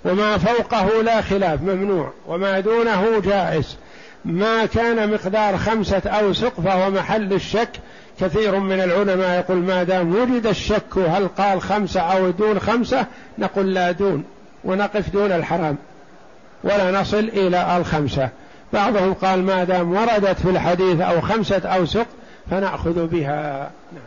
[0.04, 2.12] وما فوقه لا خلاف ممنوع.
[2.26, 3.76] وما دونه جائز.
[4.24, 7.70] ما كان مقدار خمسة أوسق فهو محل الشك.
[8.20, 13.06] كثير من العلماء يقول ما دام وجد الشك هل قال خمسة أو دون خمسة؟
[13.38, 14.24] نقول لا دون
[14.64, 15.76] ونقف دون الحرام.
[16.64, 18.28] ولا نصل إلى الخمسة.
[18.72, 22.06] بعضهم قال ما دام وردت في الحديث أو خمسة أوسق
[22.50, 23.70] فنأخذ بها.
[23.92, 24.02] نعم.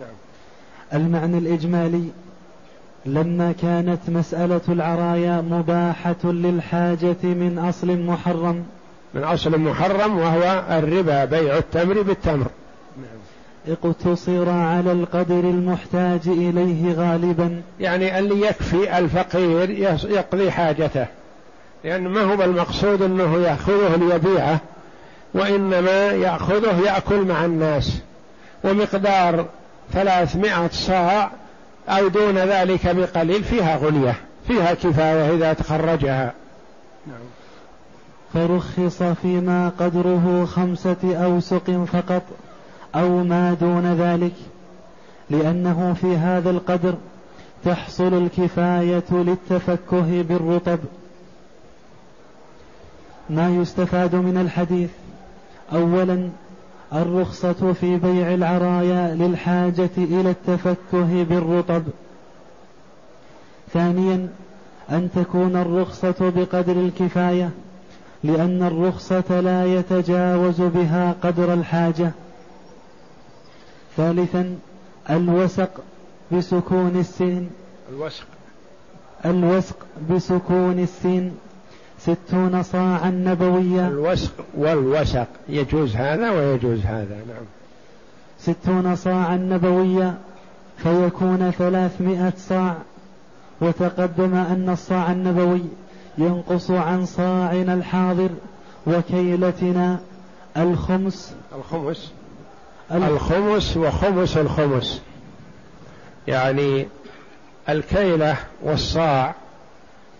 [0.00, 0.14] نعم.
[0.92, 2.04] المعنى الإجمالي
[3.06, 8.64] لما كانت مسألة العرايا مباحة للحاجة من أصل محرم.
[9.14, 12.46] من أصل محرم وهو الربا بيع التمر بالتمر.
[12.96, 13.76] نعم.
[13.84, 17.62] اقتصر على القدر المحتاج إليه غالبا.
[17.80, 19.70] يعني اللي يكفي الفقير
[20.10, 21.06] يقضي حاجته.
[21.86, 24.60] لأن ما هو المقصود أنه يأخذه ليبيعه
[25.34, 27.98] وإنما يأخذه يأكل مع الناس.
[28.64, 29.46] ومقدار
[29.92, 31.30] ثلاثمائة صاع
[31.88, 34.14] أو دون ذلك بقليل فيها غنية
[34.48, 36.32] فيها كفاية إذا تخرجها.
[37.06, 37.26] نعم.
[38.34, 42.22] فرخص فيما قدره خمسة أوسق فقط
[42.94, 44.34] أو ما دون ذلك
[45.30, 46.94] لأنه في هذا القدر
[47.64, 50.78] تحصل الكفاية للتفكه بالرطب.
[53.30, 54.90] ما يستفاد من الحديث.
[55.72, 56.28] أولا
[56.92, 61.82] الرخصة في بيع العرايا للحاجة إلى التفكه بالرطب.
[63.72, 64.28] ثانيا
[64.90, 67.50] أن تكون الرخصة بقدر الكفاية
[68.24, 72.10] لأن الرخصة لا يتجاوز بها قدر الحاجة.
[73.96, 74.58] ثالثا
[75.10, 75.70] الوسق
[76.32, 77.50] بسكون السين.
[77.92, 78.26] الوسق.
[79.24, 79.76] الوسق
[80.10, 81.32] بسكون السين.
[81.98, 87.44] ستون صاعا نبوية الوسق والوسق يجوز هذا ويجوز هذا نعم.
[88.38, 90.14] ستون صاعا نبوية
[90.78, 92.76] فيكون ثلاثمائة صاع
[93.60, 95.62] وتقدم أن الصاع النبوي
[96.18, 98.30] ينقص عن صاعنا الحاضر
[98.86, 100.00] وكيلتنا
[100.56, 101.34] الخمس.
[101.54, 102.12] الخمس.
[102.92, 105.02] الخمس وخمس الخمس.
[106.28, 106.88] يعني
[107.68, 109.34] الكيلة والصاع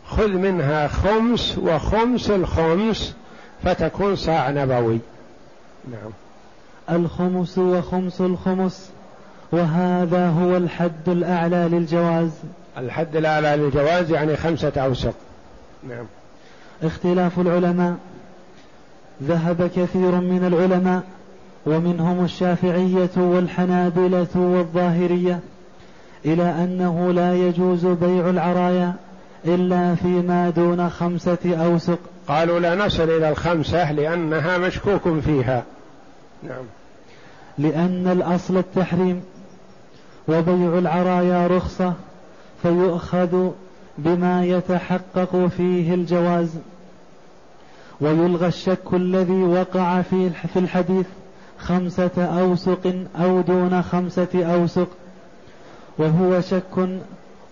[0.08, 3.14] خذ منها خمس وخمس الخمس
[3.62, 4.98] فتكون صاع نبوي.
[5.90, 6.10] نعم.
[6.90, 8.90] الخمس وخمس الخمس
[9.52, 12.30] وهذا هو الحد الأعلى للجواز.
[12.78, 15.14] الحد الأعلى للجواز يعني خمسة أوسق.
[15.88, 16.06] نعم.
[16.82, 17.96] اختلاف العلماء.
[19.22, 21.02] ذهب كثير من العلماء
[21.66, 25.40] ومنهم الشافعية والحنابلة والظاهرية
[26.24, 28.94] إلى أنه لا يجوز بيع العرايا
[29.46, 31.98] إلا فيما دون خمسة أوسق.
[32.28, 35.64] قالوا لا نصل إلى الخمسة لأنها مشكوك فيها.
[36.42, 36.64] نعم.
[37.58, 39.22] لأن الأصل التحريم
[40.28, 41.92] وبيع العرايا رخصة
[42.62, 43.50] فيؤخذ
[43.98, 46.50] بما يتحقق فيه الجواز.
[48.00, 51.06] ويلغى الشك الذي وقع في الحديث
[51.58, 54.88] خمسة أوسق أو دون خمسة أوسق.
[55.98, 57.00] وهو شك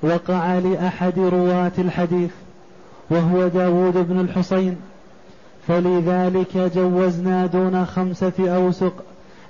[0.04, 2.30] وقع لأحد رواة الحديث
[3.10, 4.76] وهو داود بن الحصين.
[5.68, 8.92] فلذلك جوزنا دون خمسة أوسق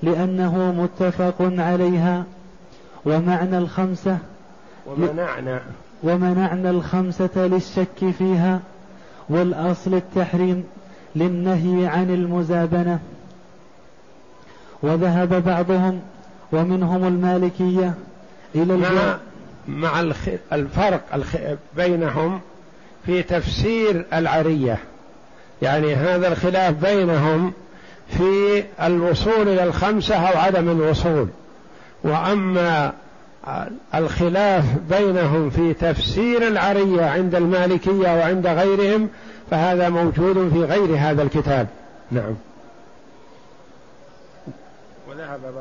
[0.02, 2.24] لأنه متفق عليها.
[3.06, 4.18] ومعنى الخمسة
[4.86, 5.60] ومنعنا.
[6.02, 8.60] ومنعنا الخمسة للشك فيها
[9.28, 10.64] والأصل التحريم
[11.16, 12.98] للنهي عن المزابنة.
[14.82, 16.00] وذهب بعضهم
[16.52, 17.94] ومنهم المالكية
[18.54, 19.18] إلى مع,
[19.68, 20.00] مع
[20.52, 21.00] الفرق
[21.76, 22.40] بينهم
[23.06, 24.78] في تفسير العرية.
[25.62, 27.52] يعني هذا الخلاف بينهم
[28.08, 31.28] في الوصول إلى الخمسة أو عدم الوصول.
[32.04, 32.92] وأما
[33.94, 39.08] الخلاف بينهم في تفسير العرية عند المالكية وعند غيرهم
[39.50, 41.66] فهذا موجود في غير هذا الكتاب.
[42.10, 42.34] نعم.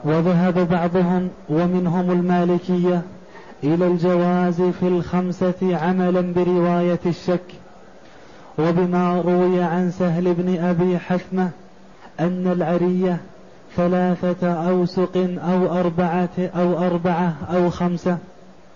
[0.04, 3.02] وذهب بعضهم ومنهم المالكية.
[3.64, 7.64] إلى الجواز في الخمسة عملا برواية الشك
[8.60, 11.50] وبما روي عن سهل بن أبي حثمة
[12.20, 13.18] أن العرية
[13.76, 18.18] ثلاثة أوسق أو أربعة أو أربعة أو خمسة.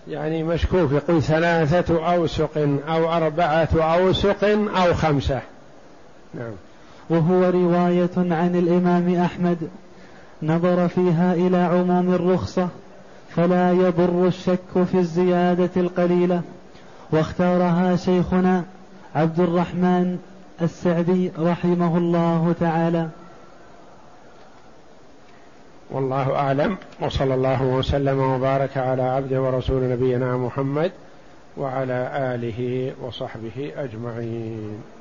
[0.08, 4.44] يعني مشكوك يقول ثلاثة أوسق أو أربعة أوسق
[4.76, 5.42] أو خمسة.
[6.34, 6.52] نعم.
[7.10, 9.58] وهو رواية عن الإمام أحمد
[10.44, 12.68] نظر فيها إلى عموم الرخصة
[13.38, 16.42] فلا يضر الشك في الزيادة القليلة.
[17.12, 18.64] واختارها شيخنا
[19.16, 20.18] عبد الرحمن
[20.62, 23.10] السعدي رحمه الله تعالى.
[25.92, 26.78] والله أعلم.
[27.02, 30.92] وصلى الله وسلم وبارك على عبده ورسول نبينا محمد
[31.58, 34.97] وعلى آله وصحبه أجمعين.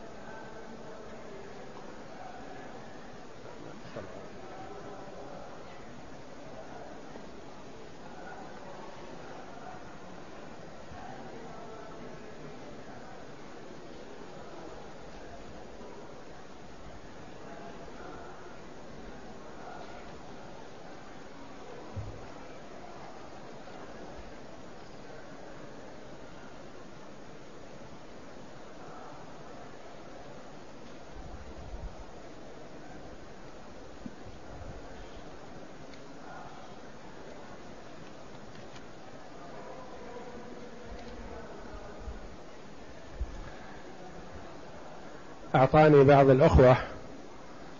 [45.56, 46.76] أعطاني بعض الأخوة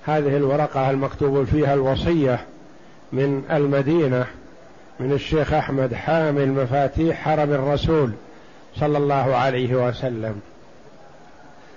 [0.07, 2.41] هذه الورقة المكتوب فيها الوصية
[3.13, 4.27] من المدينة
[5.01, 8.13] من الشيخ أحمد حامل مفاتيح حرم الرسول
[8.81, 10.41] صلى الله عليه وسلم.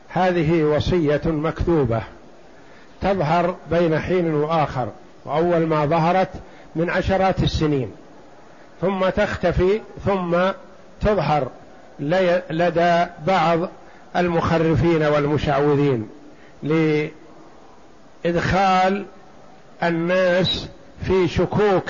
[0.10, 2.02] هذه وصية مكتوبة
[3.02, 4.88] تظهر بين حين وآخر
[5.26, 6.30] وأول ما ظهرت
[6.76, 7.92] من عشرات السنين.
[8.82, 10.38] ثم تختفي ثم
[11.02, 11.48] تظهر
[12.50, 13.60] لدى بعض
[14.16, 16.08] المخرفين والمشعوذين
[18.24, 19.06] لإدخال
[19.84, 20.68] الناس
[21.04, 21.90] في شكوك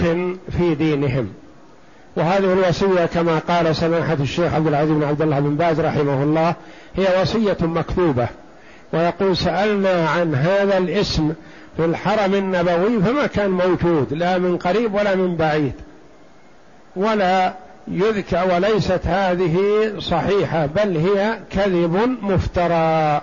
[0.57, 1.33] في دينهم.
[2.15, 6.55] وهذه الوصية كما قال سماحة الشيخ عبد العزيز بن عبد الله بن باز رحمه الله
[6.95, 8.27] هي وصية مكتوبة.
[8.93, 11.33] ويقول سألنا عن هذا الاسم
[11.77, 15.73] في الحرم النبوي فما كان موجود لا من قريب ولا من بعيد
[16.95, 17.53] ولا
[17.89, 19.59] يذكر وليست هذه
[19.99, 23.21] صحيحة بل هي كذب مفترى.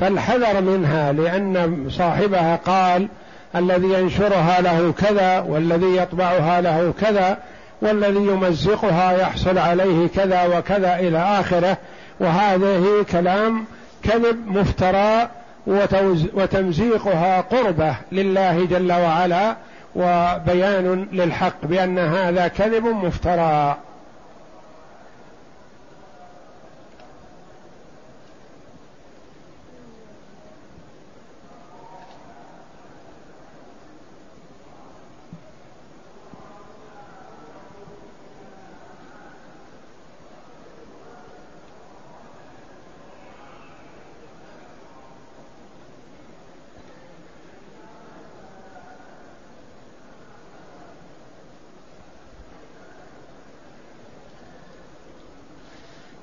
[0.00, 3.08] فالحذر منها لأن صاحبها قال
[3.56, 7.38] الذي ينشرها له كذا والذي يطبعها له كذا
[7.82, 11.76] والذي يمزقها يحصل عليه كذا وكذا إلى آخره.
[12.20, 13.64] وهذه كلام
[14.02, 15.28] كذب مفترى
[16.34, 19.56] وتمزيقها قربة لله جل وعلا
[19.96, 23.76] وبيان للحق بأن هذا كذب مفترى.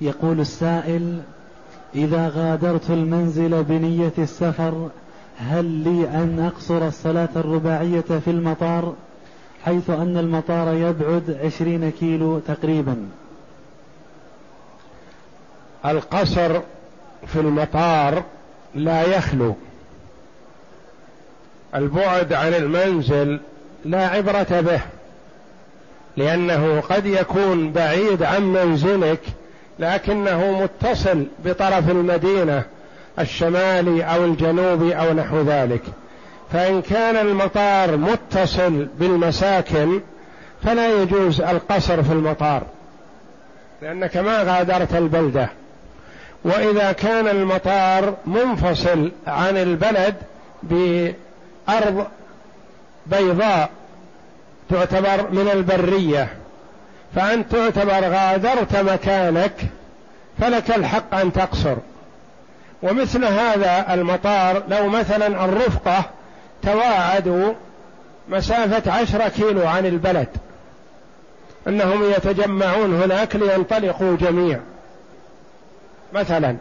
[0.02, 1.22] يقول السائل
[1.96, 4.90] إذا غادرت المنزل بنية السفر
[5.38, 8.94] هل لي أن أقصر الصلاة الرباعية في المطار؟
[9.66, 12.98] حيث أن المطار يبعد عشرين كيلو تقريبا.
[15.86, 16.60] القصر
[17.28, 18.24] في المطار
[18.76, 19.56] لا يخلو.
[21.76, 23.40] البعد عن المنزل
[23.86, 24.82] لا عبرة به
[26.18, 29.20] لأنه قد يكون بعيد عن منزلك
[29.80, 32.64] لكنه متصل بطرف المدينة
[33.20, 35.82] الشمالي أو الجنوبي أو نحو ذلك.
[36.54, 40.02] فإن كان المطار متصل بالمساكن
[40.64, 42.64] فلا يجوز القصر في المطار
[43.82, 45.50] لأنك ما غادرت البلدة.
[46.44, 50.16] وإذا كان المطار منفصل عن البلد
[50.64, 52.08] بأرض
[53.08, 53.70] بيضاء
[54.70, 56.37] تعتبر من البرية.
[57.18, 59.54] فأنت تعتبر غادرت مكانك
[60.40, 61.76] فلك الحق أن تقصر.
[62.84, 66.04] ومثل هذا المطار لو مثلا الرفقة
[66.64, 67.54] تواعدوا
[68.30, 70.28] مسافة عشرة كيلو عن البلد
[71.68, 74.60] أنهم يتجمعون هناك لينطلقوا جميع.
[76.14, 76.58] مثلا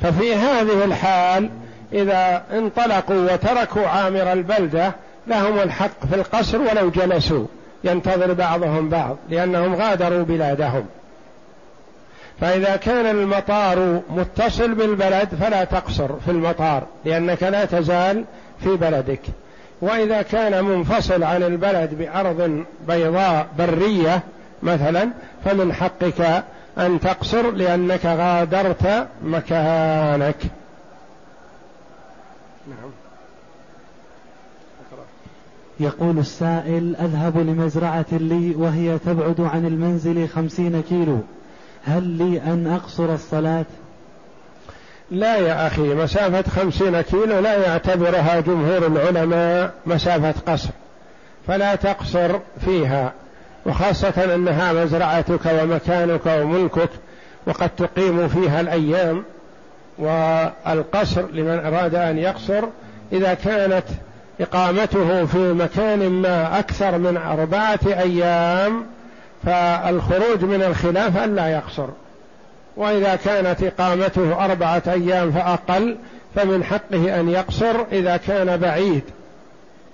[0.00, 1.50] ففي هذه الحال
[1.92, 4.92] إذا انطلقوا وتركوا عامر البلدة
[5.26, 7.46] لهم الحق في القصر ولو جلسوا.
[7.84, 10.86] ينتظر بعضهم بعض لأنهم غادروا بلادهم.
[12.40, 18.24] فإذا كان المطار متصل بالبلد فلا تقصر في المطار لأنك لا تزال
[18.60, 19.20] في بلدك.
[19.80, 24.20] وإذا كان منفصل عن البلد بأرض بيضاء برية
[24.62, 25.10] مثلا
[25.44, 26.44] فمن حقك
[26.78, 30.36] أن تقصر لأنك غادرت مكانك.
[32.68, 32.90] نعم.
[35.80, 41.18] يقول السائل أذهب لمزرعة لي وهي تبعد عن المنزل خمسين كيلو.
[41.84, 43.64] هل لي أن أقصر الصلاة؟
[45.10, 50.70] لا يا أخي مسافة خمسين كيلو لا يعتبرها جمهور العلماء مسافة قصر
[51.46, 53.12] فلا تقصر فيها
[53.66, 56.90] وخاصة أنها مزرعتك ومكانك وملكك
[57.46, 59.24] وقد تقيم فيها الأيام
[59.98, 62.64] والقصر لمن أراد أن يقصر
[63.12, 63.84] إذا كانت
[64.40, 68.86] إقامته في مكان ما أكثر من أربعة أيام
[69.44, 71.86] فالخروج من الخلاف ألا يقصر.
[72.76, 75.96] وإذا كانت إقامته أربعة أيام فأقل
[76.34, 79.02] فمن حقه أن يقصر إذا كان بعيد.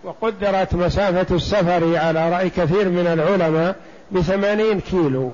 [0.04, 3.76] وقدرت مسافة السفر على رأي كثير من العلماء
[4.12, 5.32] بثمانين كيلو.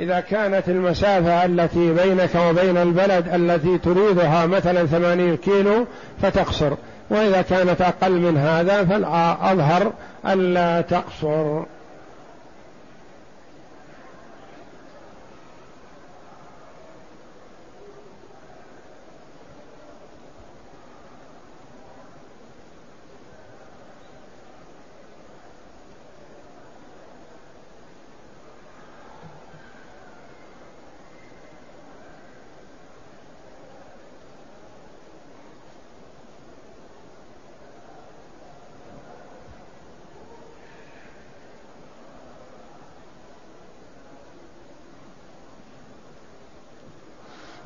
[0.00, 5.86] إذا كانت المسافة التي بينك وبين البلد التي تريدها مثلا ثمانين كيلو
[6.22, 6.72] فتقصر.
[7.10, 9.92] وإذا كانت أقل من هذا فالأظهر
[10.26, 11.62] ألا تقصر.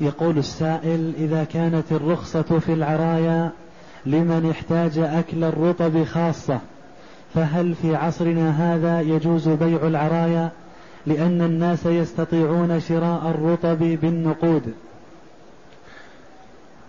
[0.01, 3.49] يقول السائل إذا كانت الرخصة في العرايا
[4.05, 6.59] لمن احتاج أكل الرطب خاصة
[7.35, 10.49] فهل في عصرنا هذا يجوز بيع العرايا
[11.05, 14.73] لأن الناس يستطيعون شراء الرطب بالنقود؟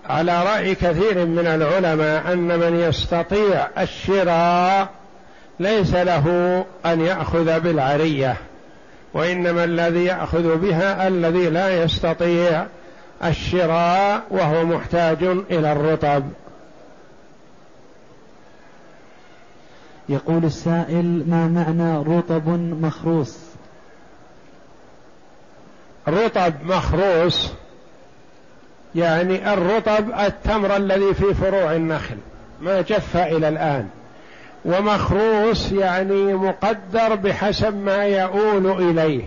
[0.08, 4.88] على رأي كثير من العلماء أن من يستطيع الشراء
[5.60, 8.36] ليس له أن يأخذ بالعرية
[9.14, 12.66] وإنما الذي يأخذ بها الذي لا يستطيع
[13.24, 16.22] الشراء وهو محتاج إلى الرطب.
[20.08, 22.48] يقول السائل ما معنى رطب
[22.80, 23.38] مخروص؟
[26.08, 27.52] رطب مخروص
[28.94, 32.16] يعني الرطب التمر الذي في فروع النخل
[32.60, 33.88] ما جف إلى الآن.
[34.64, 39.24] ومخروص يعني مقدر بحسب ما يؤول إليه.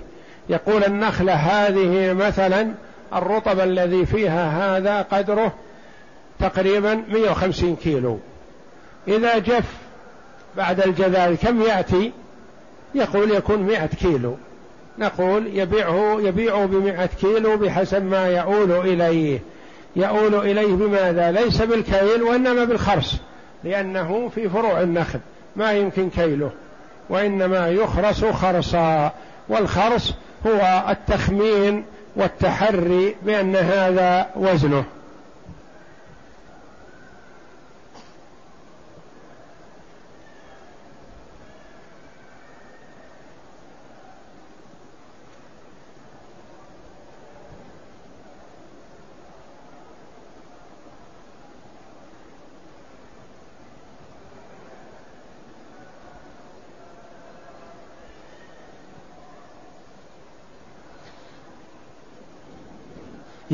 [0.50, 2.68] يقول النخلة هذه مثلا
[3.16, 5.54] الرطب الذي فيها هذا قدره
[6.40, 8.20] تقريبا 150 كيلو.
[9.08, 9.74] إذا جف
[10.58, 12.12] بعد الجذال كم يأتي؟
[12.96, 14.38] يقول يكون 100 كيلو.
[15.00, 19.40] نقول يبيعه يبيع بمئة كيلو بحسب ما يؤول إليه.
[19.96, 23.16] يؤول إليه بماذا؟ ليس بالكيل وإنما بالخرص
[23.64, 25.20] لأنه في فروع النخل
[25.56, 26.52] ما يمكن كيله.
[27.10, 29.12] وإنما يخرص خرصا
[29.50, 30.14] والخرص
[30.48, 31.86] هو التخمين
[32.16, 34.84] والتحري بأن هذا وزنه.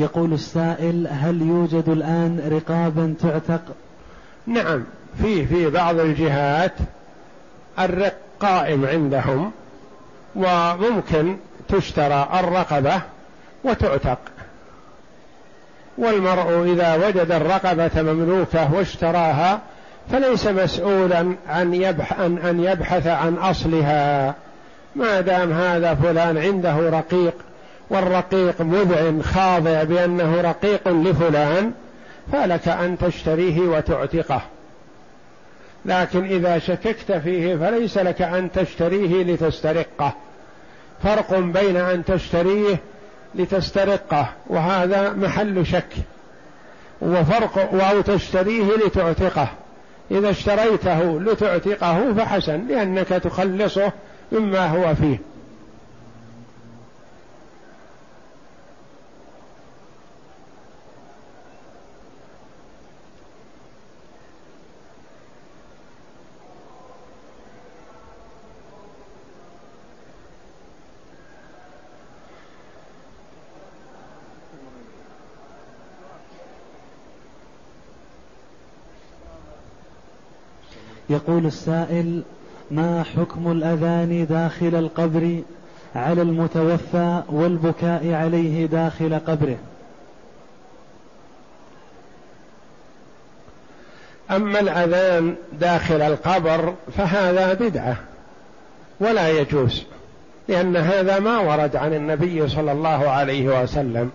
[0.02, 3.62] يقول السائل هل يوجد الآن رقابا تعتق؟
[4.46, 4.84] نعم
[5.22, 6.72] في في بعض الجهات
[7.78, 9.52] الرق قائم عندهم
[10.36, 11.36] وممكن
[11.68, 13.00] تشترى الرقبة
[13.64, 14.18] وتعتق.
[15.98, 19.60] والمرء إذا وجد الرقبة مملوكة واشتراها
[20.10, 24.34] فليس مسؤولا عن يبح أن يبحث عن أصلها.
[24.96, 27.34] ما دام هذا فلان عنده رقيق
[27.92, 31.72] والرقيق مذعن خاضع بأنه رقيق لفلان
[32.32, 34.42] فلك أن تشتريه وتعتقه.
[35.84, 40.12] لكن إذا شككت فيه فليس لك أن تشتريه لتسترقه.
[41.02, 42.76] فرق بين أن تشتريه
[43.34, 45.92] لتسترقه وهذا محل شك.
[47.02, 49.48] وفرق أو تشتريه لتعتقه.
[50.10, 53.92] إذا اشتريته لتعتقه فحسن لأنك تخلصه
[54.32, 55.31] مما هو فيه.
[81.12, 82.22] يقول السائل
[82.70, 85.42] ما حكم الأذان داخل القبر
[85.94, 89.56] على المتوفى والبكاء عليه داخل قبره؟
[94.30, 97.96] أما الأذان داخل القبر فهذا بدعة
[99.00, 99.82] ولا يجوز
[100.48, 104.10] لأن هذا ما ورد عن النبي صلى الله عليه وسلم.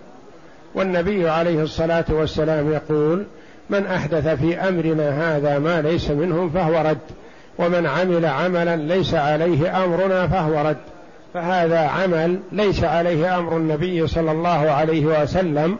[0.74, 3.24] والنبي عليه الصلاة والسلام يقول
[3.70, 6.98] من أحدث في أمرنا هذا ما ليس منه فهو رد
[7.58, 10.76] ومن عمل عملا ليس عليه أمرنا فهو رد.
[11.34, 15.76] فهذا عمل ليس عليه أمر النبي صلى الله عليه وسلم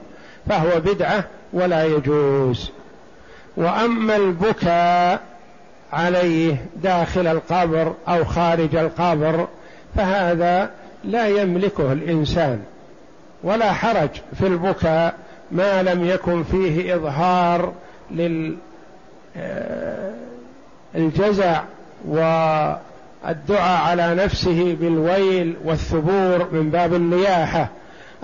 [0.49, 2.71] فهو بدعة ولا يجوز.
[3.57, 5.21] وأما البكاء
[5.93, 9.49] عليه داخل القبر أو خارج القبر
[9.97, 10.71] فهذا
[11.05, 12.61] لا يملكه الإنسان
[13.43, 14.09] ولا حرج
[14.39, 15.15] في البكاء
[15.53, 17.73] ما لم يكن فيه إظهار
[20.95, 21.65] للجزع آه،
[22.09, 27.69] والدعاء على نفسه بالويل والثبور من باب النياحة.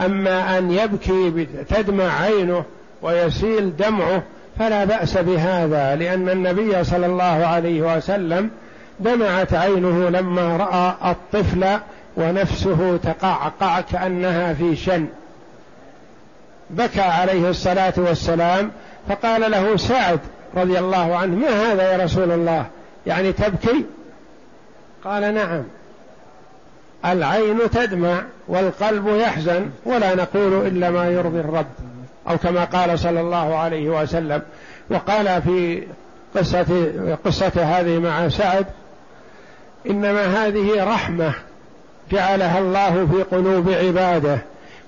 [0.00, 2.64] أما أن يبكي تدمع عينه
[3.02, 4.22] ويسيل دمعه
[4.58, 8.50] فلا بأس بهذا لأن النبي صلى الله عليه وسلم
[9.00, 11.66] دمعت عينه لما رأى الطفل
[12.16, 15.06] ونفسه تقعقع كأنها في شن.
[16.70, 18.70] بكى عليه الصلاة والسلام
[19.08, 20.20] فقال له سعد
[20.56, 22.66] رضي الله عنه ما هذا يا رسول الله؟
[23.06, 23.84] يعني تبكي؟
[25.04, 25.62] قال نعم.
[27.04, 31.66] العين تدمع والقلب يحزن ولا نقول إلا ما يرضي الرب
[32.28, 34.42] أو كما قال صلى الله عليه وسلم.
[34.90, 35.82] وقال في
[36.36, 36.86] قصة
[37.24, 38.66] قصة هذه مع سعد
[39.90, 41.32] إنما هذه رحمة
[42.10, 44.38] جعلها الله في قلوب عباده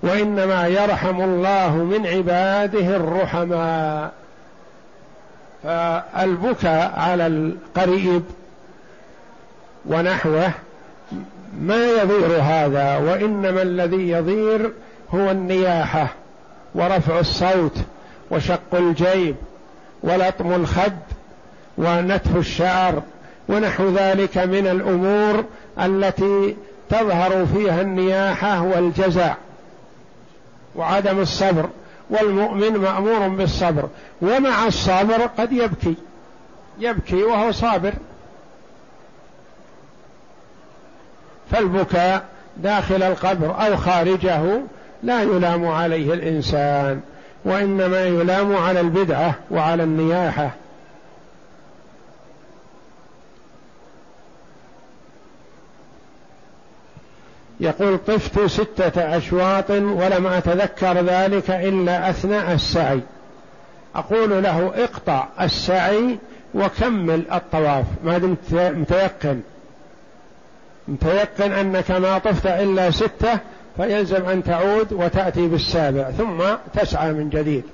[0.06, 4.12] وإنما يرحم الله من عباده الرحماء.
[5.62, 8.22] فالبكاء على القريب
[9.86, 10.50] ونحوه
[11.60, 14.72] ما يضير هذا وإنما الذي يضير
[15.14, 16.08] هو النياحة
[16.74, 17.78] ورفع الصوت
[18.30, 19.36] وشق الجيب
[20.02, 20.98] ولطم الخد
[21.78, 23.02] ونتف الشعر
[23.48, 25.44] ونحو ذلك من الأمور
[25.80, 26.56] التي
[26.90, 29.34] تظهر فيها النياحة والجزع.
[30.76, 31.68] وعدم الصبر
[32.10, 33.88] والمؤمن مأمور بالصبر.
[34.22, 35.94] ومع الصبر قد يبكي
[36.78, 37.92] يبكي وهو صابر.
[41.50, 42.24] فالبكاء
[42.56, 44.60] داخل القبر أو خارجه
[45.02, 47.00] لا يلام عليه الإنسان
[47.44, 50.50] وإنما يلام على البدعة وعلى النياحة.
[57.60, 63.00] يقول طفت ستة أشواط ولم أتذكر ذلك إلا أثناء السعي.
[63.94, 66.18] أقول له اقطع السعي
[66.54, 67.84] وكمل الطواف.
[68.04, 69.40] ما دمت متيقن.
[70.88, 73.38] متيقن أنك ما طفت إلا ستة
[73.76, 76.42] فيلزم أن تعود وتأتي بالسابع ثم
[76.74, 77.64] تسعى من جديد.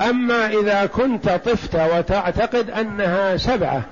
[0.00, 3.82] أما إذا كنت طفت وتعتقد أنها سبعة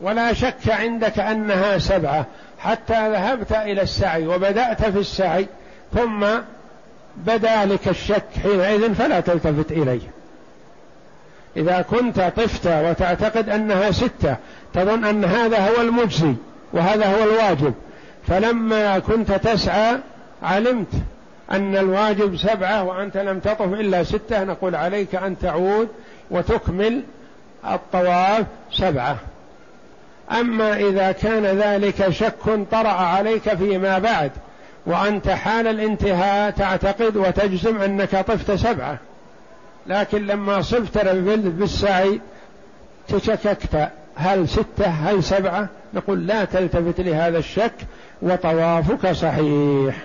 [0.00, 2.26] ولا شك عندك أنها سبعة
[2.58, 5.46] حتى ذهبت إلى السعي وبدأت في السعي
[5.94, 6.26] ثم
[7.16, 10.00] بدا لك الشك حينئذ فلا تلتفت إليه.
[11.56, 14.36] إذا كنت طفت وتعتقد أنها ستة
[14.74, 16.34] تظن أن هذا هو المجزي
[16.72, 17.74] وهذا هو الواجب.
[18.28, 19.98] فلما كنت تسعى
[20.42, 20.92] علمت
[21.50, 25.88] أن الواجب سبعة وأنت لم تطف إلا ستة نقول عليك أن تعود
[26.30, 27.02] وتكمل
[27.64, 29.16] الطواف سبعة.
[30.30, 34.30] أما إذا كان ذلك شك طرأ عليك فيما بعد
[34.86, 38.98] وأنت حال الانتهاء تعتقد وتجزم أنك طفت سبعة.
[39.86, 40.98] لكن لما صفت
[41.50, 42.20] بالسعي
[43.08, 43.88] تشككت.
[44.16, 47.74] هل ستة؟ هل سبعة؟ نقول لا تلتفت لهذا الشك
[48.22, 49.96] وطوافك صحيح.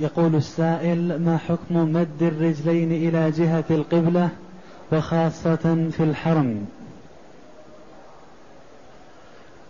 [0.00, 4.28] يقول السائل ما حكم مد الرجلين إلى جهة القبلة
[4.92, 6.66] وخاصة في الحرم؟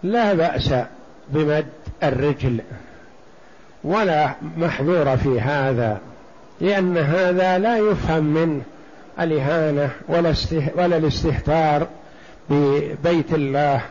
[0.02, 0.74] لا بأس
[1.28, 1.66] بمد
[2.02, 2.60] الرجل
[3.84, 6.00] ولا محذور في هذا
[6.60, 8.62] لأن هذا لا يفهم منه
[9.20, 10.34] الإهانة ولا,
[10.76, 11.86] ولا الاستهتار
[12.50, 13.82] ببيت الله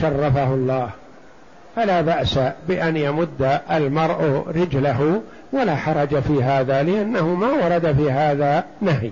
[0.00, 0.90] شرفه الله.
[1.76, 8.64] فلا بأس بأن يمد المرء رجله ولا حرج في هذا لأنه ما ورد في هذا
[8.80, 9.10] نهي.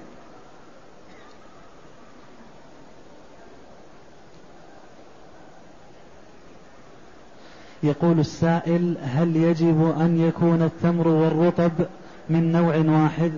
[7.82, 11.72] يقول السائل هل يجب أن يكون التمر والرطب
[12.30, 13.32] من نوع واحد؟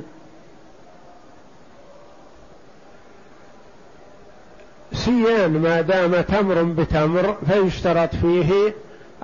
[4.93, 8.75] سيان ما دام تمر بتمر فيشترط فيه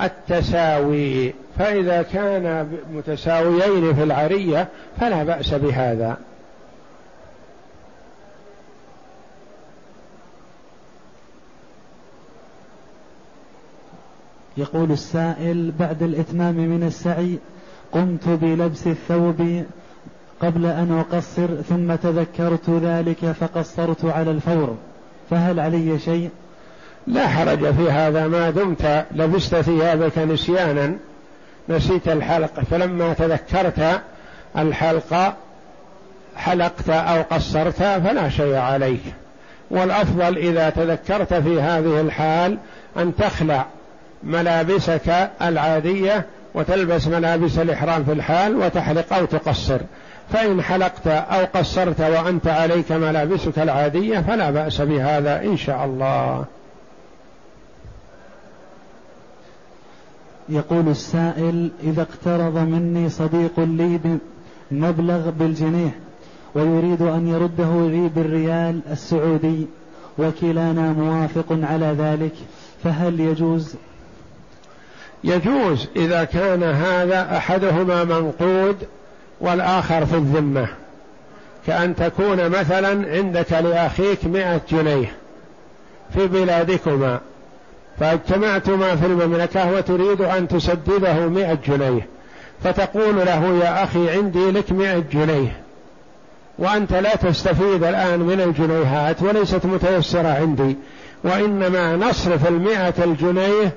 [0.02, 1.34] التساوي.
[1.58, 4.68] فإذا كان متساويين في العرية
[5.00, 6.16] فلا بأس بهذا.
[14.56, 17.38] يقول السائل بعد الإتمام من السعي
[17.92, 19.64] قمت بلبس الثوب
[20.40, 24.76] قبل أن أقصر ثم تذكرت ذلك فقصرت على الفور
[25.30, 26.30] فهل علي شيء؟
[27.06, 30.92] لا حرج في هذا ما دمت لبست ثيابك نسيانا
[31.68, 34.00] نسيت الحلق فلما تذكرت
[34.58, 35.34] الحلق
[36.36, 39.02] حلقت أو قصرت فلا شيء عليك.
[39.70, 42.58] والأفضل إذا تذكرت في هذه الحال
[42.96, 43.66] أن تخلع
[44.22, 49.80] ملابسك العادية وتلبس ملابس الإحرام في الحال وتحلق أو تقصر.
[50.32, 56.44] فإن حلقت أو قصرت وأنت عليك ملابسك العادية فلا بأس بهذا إن شاء الله.
[60.48, 64.18] يقول السائل إذا اقترض مني صديق لي
[64.70, 65.94] بمبلغ بالجنيه
[66.54, 69.66] ويريد أن يرده لي بالريال السعودي
[70.18, 72.32] وكلانا موافق على ذلك
[72.84, 73.74] فهل يجوز؟
[75.24, 78.76] يجوز إذا كان هذا أحدهما منقود
[79.40, 80.68] والآخر في الذمة.
[81.66, 85.12] كأن تكون مثلا عندك لأخيك مئة جنيه
[86.14, 87.20] في بلادكما.
[88.00, 92.06] فاجتمعتما في المملكة وتريد أن تسدده مئة جنيه.
[92.64, 95.56] فتقول له يا أخي عندي لك مئة جنيه.
[96.58, 100.76] وأنت لا تستفيد الآن من الجنيهات وليست متيسرة عندي.
[101.24, 103.72] وإنما نصرف المئة الجنيه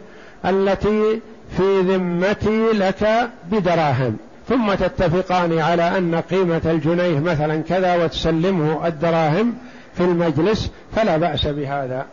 [0.46, 1.20] التي
[1.58, 4.18] في ذمتي لك بدراهم.
[4.50, 9.54] ثم تتفقان على أن قيمة الجنيه مثلا كذا وتسلمه الدراهم
[9.96, 12.06] في المجلس فلا بأس بهذا.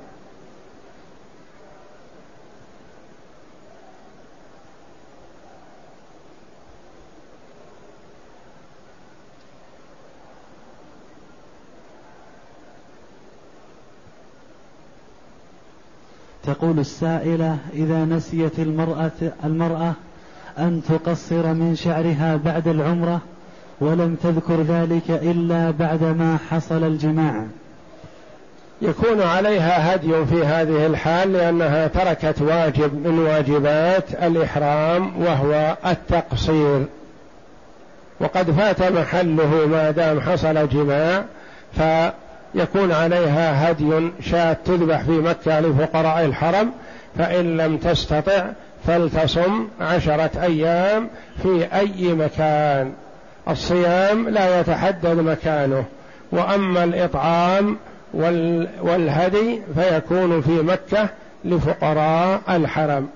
[16.47, 19.11] تقول السائلة إذا نسيت المرأة
[19.45, 19.93] المرأة
[20.59, 23.21] أن تقصر من شعرها بعد العمرة
[23.81, 27.45] ولم تذكر ذلك إلا بعدما حصل الجماع.
[28.83, 36.85] يكون عليها هدي في هذه الحال لأنها تركت واجب من واجبات الإحرام وهو التقصير.
[38.21, 41.25] وقد فات محله ما دام حصل جماع
[41.73, 41.83] ف
[42.55, 46.71] يكون عليها هدي شاة تذبح في مكة لفقراء الحرم
[47.19, 48.45] فإن لم تستطع
[48.87, 51.09] فلتصم عشرة أيام
[51.43, 52.93] في أي مكان.
[53.49, 55.85] الصيام لا يتحدد مكانه
[56.33, 57.77] وأما الإطعام
[58.83, 61.09] والهدي فيكون في مكة
[61.45, 63.09] لفقراء الحرم.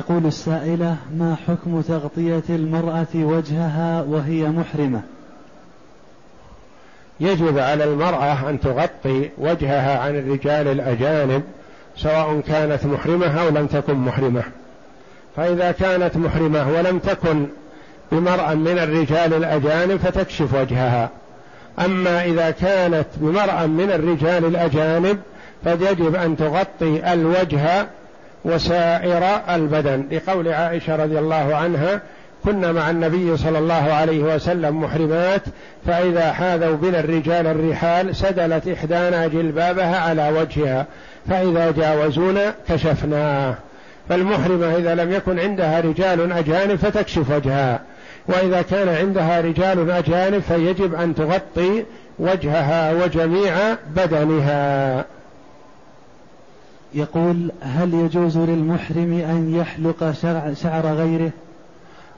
[0.00, 5.02] تقول السائلة ما حكم تغطية المرأة وجهها وهي محرمة؟
[7.20, 11.42] يجب على المرأة أن تغطي وجهها عن الرجال الأجانب
[11.96, 14.42] سواء كانت محرمة أو لم تكن محرمة.
[15.36, 17.46] فإذا كانت محرمة ولم تكن
[18.12, 21.10] بمرأة من الرجال الأجانب فتكشف وجهها.
[21.78, 25.18] أما إذا كانت بمرأة من الرجال الأجانب
[25.64, 27.86] فيجب أن تغطي الوجه
[28.44, 30.06] وسائر البدن.
[30.12, 32.00] لقول عائشة رضي الله عنها
[32.44, 35.42] كنا مع النبي صلى الله عليه وسلم محرمات
[35.86, 40.86] فإذا حاذوا بنا الرجال الرحال سدلت إحدانا جلبابها على وجهها
[41.28, 43.54] فإذا جاوزونا كشفناه
[44.08, 47.80] فالمحرمة إذا لم يكن عندها رجال أجانب فتكشف وجهها
[48.26, 51.84] وإذا كان عندها رجال أجانب فيجب أن تغطي
[52.18, 53.54] وجهها وجميع
[53.96, 55.04] بدنها.
[56.94, 61.30] يقول هل يجوز للمحرم أن يحلق شعر, شعر غيره؟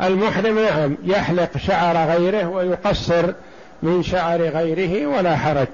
[0.02, 3.32] المحرم نعم يحلق شعر غيره ويقصر
[3.82, 5.68] من شعر غيره ولا حرج.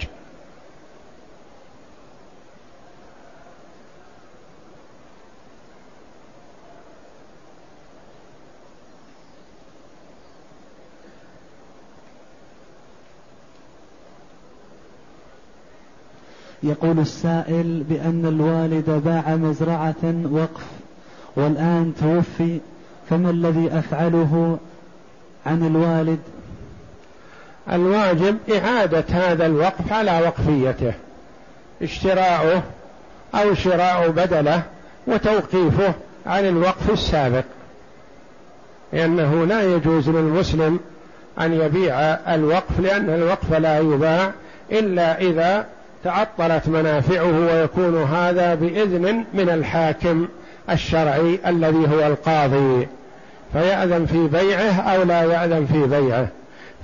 [16.63, 20.65] يقول السائل بأن الوالد باع مزرعة وقف
[21.37, 22.59] والآن توفي
[23.11, 24.59] فما الذي أفعله
[25.47, 26.19] عن الوالد؟
[27.73, 30.93] الواجب إعادة هذا الوقف على وقفيته
[31.83, 32.63] اشتراؤه
[33.35, 34.63] أو شراء بدله
[35.07, 35.95] وتوقيفه
[36.27, 37.45] عن الوقف السابق
[38.93, 40.81] لأنه لا يجوز للمسلم
[41.41, 42.01] أن يبيع
[42.35, 44.33] الوقف لأن الوقف لا يباع
[44.73, 45.67] إلا إذا
[46.05, 50.29] تعطلت منافعه ويكون هذا بإذن من الحاكم
[50.71, 52.89] الشرعي الذي هو القاضي.
[53.53, 56.29] فيأذن في بيعه أو لا يأذن في بيعه.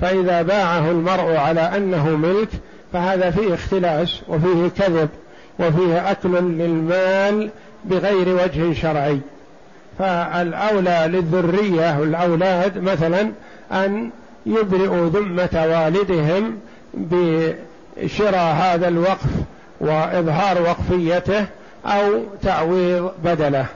[0.00, 2.48] فإذا باعه المرء على أنه ملك
[2.92, 5.08] فهذا فيه اختلاس وفيه كذب
[5.58, 7.50] وفيه أكل للمال
[7.84, 9.20] بغير وجه شرعي.
[9.98, 13.30] فالأولى للذرية والأولاد مثلا
[13.72, 14.10] أن
[14.46, 16.58] يبرئوا ذمة والدهم
[18.06, 19.30] شراء هذا الوقف
[19.80, 21.46] وإظهار وقفيته
[21.86, 23.66] أو تعويض بدله.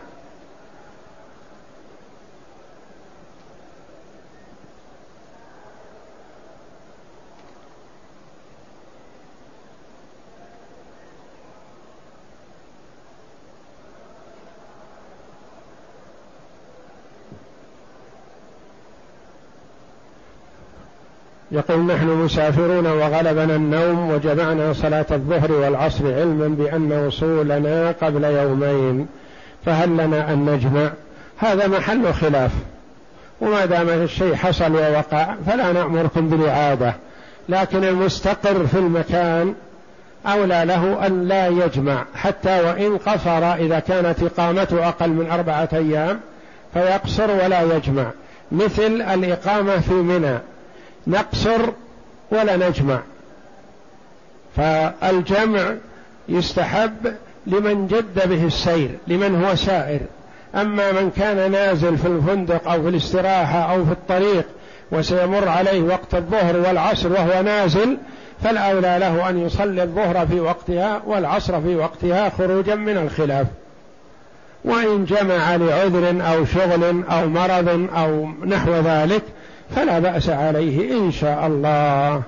[21.52, 29.06] يقول نحن مسافرون وغلبنا النوم وجمعنا صلاة الظهر والعصر علما بأن وصولنا قبل يومين
[29.66, 30.90] فهل لنا أن نجمع؟
[31.38, 32.50] هذا محل خلاف.
[33.40, 36.94] وما دام الشيء حصل ووقع فلا نأمركم بالإعادة
[37.48, 39.54] لكن المستقر في المكان
[40.26, 46.20] أولى له أن لا يجمع حتى وإن قصر إذا كانت إقامته أقل من أربعة أيام
[46.74, 48.10] فيقصر ولا يجمع.
[48.52, 50.38] مثل الإقامة في منى.
[51.08, 51.60] نقصر
[52.30, 53.00] ولا نجمع.
[54.56, 55.74] فالجمع
[56.28, 57.14] يستحب
[57.46, 60.00] لمن جد به السير لمن هو سائر.
[60.54, 64.44] أما من كان نازل في الفندق أو في الاستراحة أو في الطريق
[64.92, 67.96] وسيمر عليه وقت الظهر والعصر وهو نازل
[68.44, 73.46] فالأولى له أن يصلي الظهر في وقتها والعصر في وقتها خروجا من الخلاف.
[74.64, 79.22] وإن جمع لعذر أو شغل أو مرض أو نحو ذلك
[79.76, 82.22] فلا بأس عليه إن شاء الله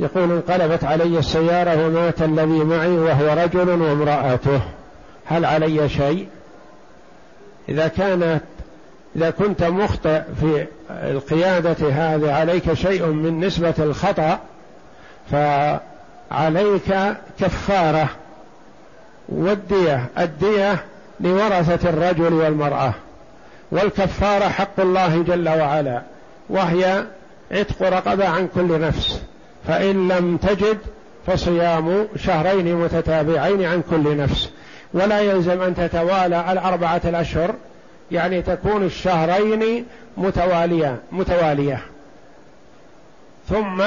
[0.00, 4.60] يقول انقلبت علي السيارة ومات الذي معي وهو رجل وامرأته
[5.24, 6.28] هل علي شيء؟
[7.68, 8.42] إذا كانت
[9.16, 14.38] إذا كنت مخطئ في القيادة هذه عليك شيء من نسبة الخطأ
[15.30, 16.94] فعليك
[17.40, 18.08] كفارة
[19.28, 20.84] والدية الدية
[21.20, 22.92] لورثة الرجل والمرأة.
[23.72, 26.02] والكفارة حق الله جل وعلا
[26.50, 27.04] وهي
[27.52, 29.20] عتق رقبة عن كل نفس.
[29.68, 30.78] فإن لم تجد
[31.26, 34.50] فصيام شهرين متتابعين عن كل نفس.
[34.94, 37.54] ولا يلزم أن تتوالى الأربعة الأشهر
[38.12, 39.86] يعني تكون الشهرين
[40.16, 41.80] متواليه متوالية.
[43.48, 43.82] ثم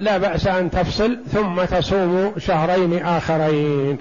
[0.00, 3.98] لا بأس أن تفصل ثم تصوم شهرين آخرين.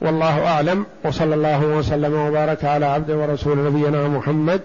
[0.00, 4.60] والله أعلم وصلى الله وسلم وبارك على عبد ورسول نبينا محمد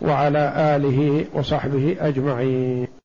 [0.00, 3.03] وعلى آله وصحبه أجمعين.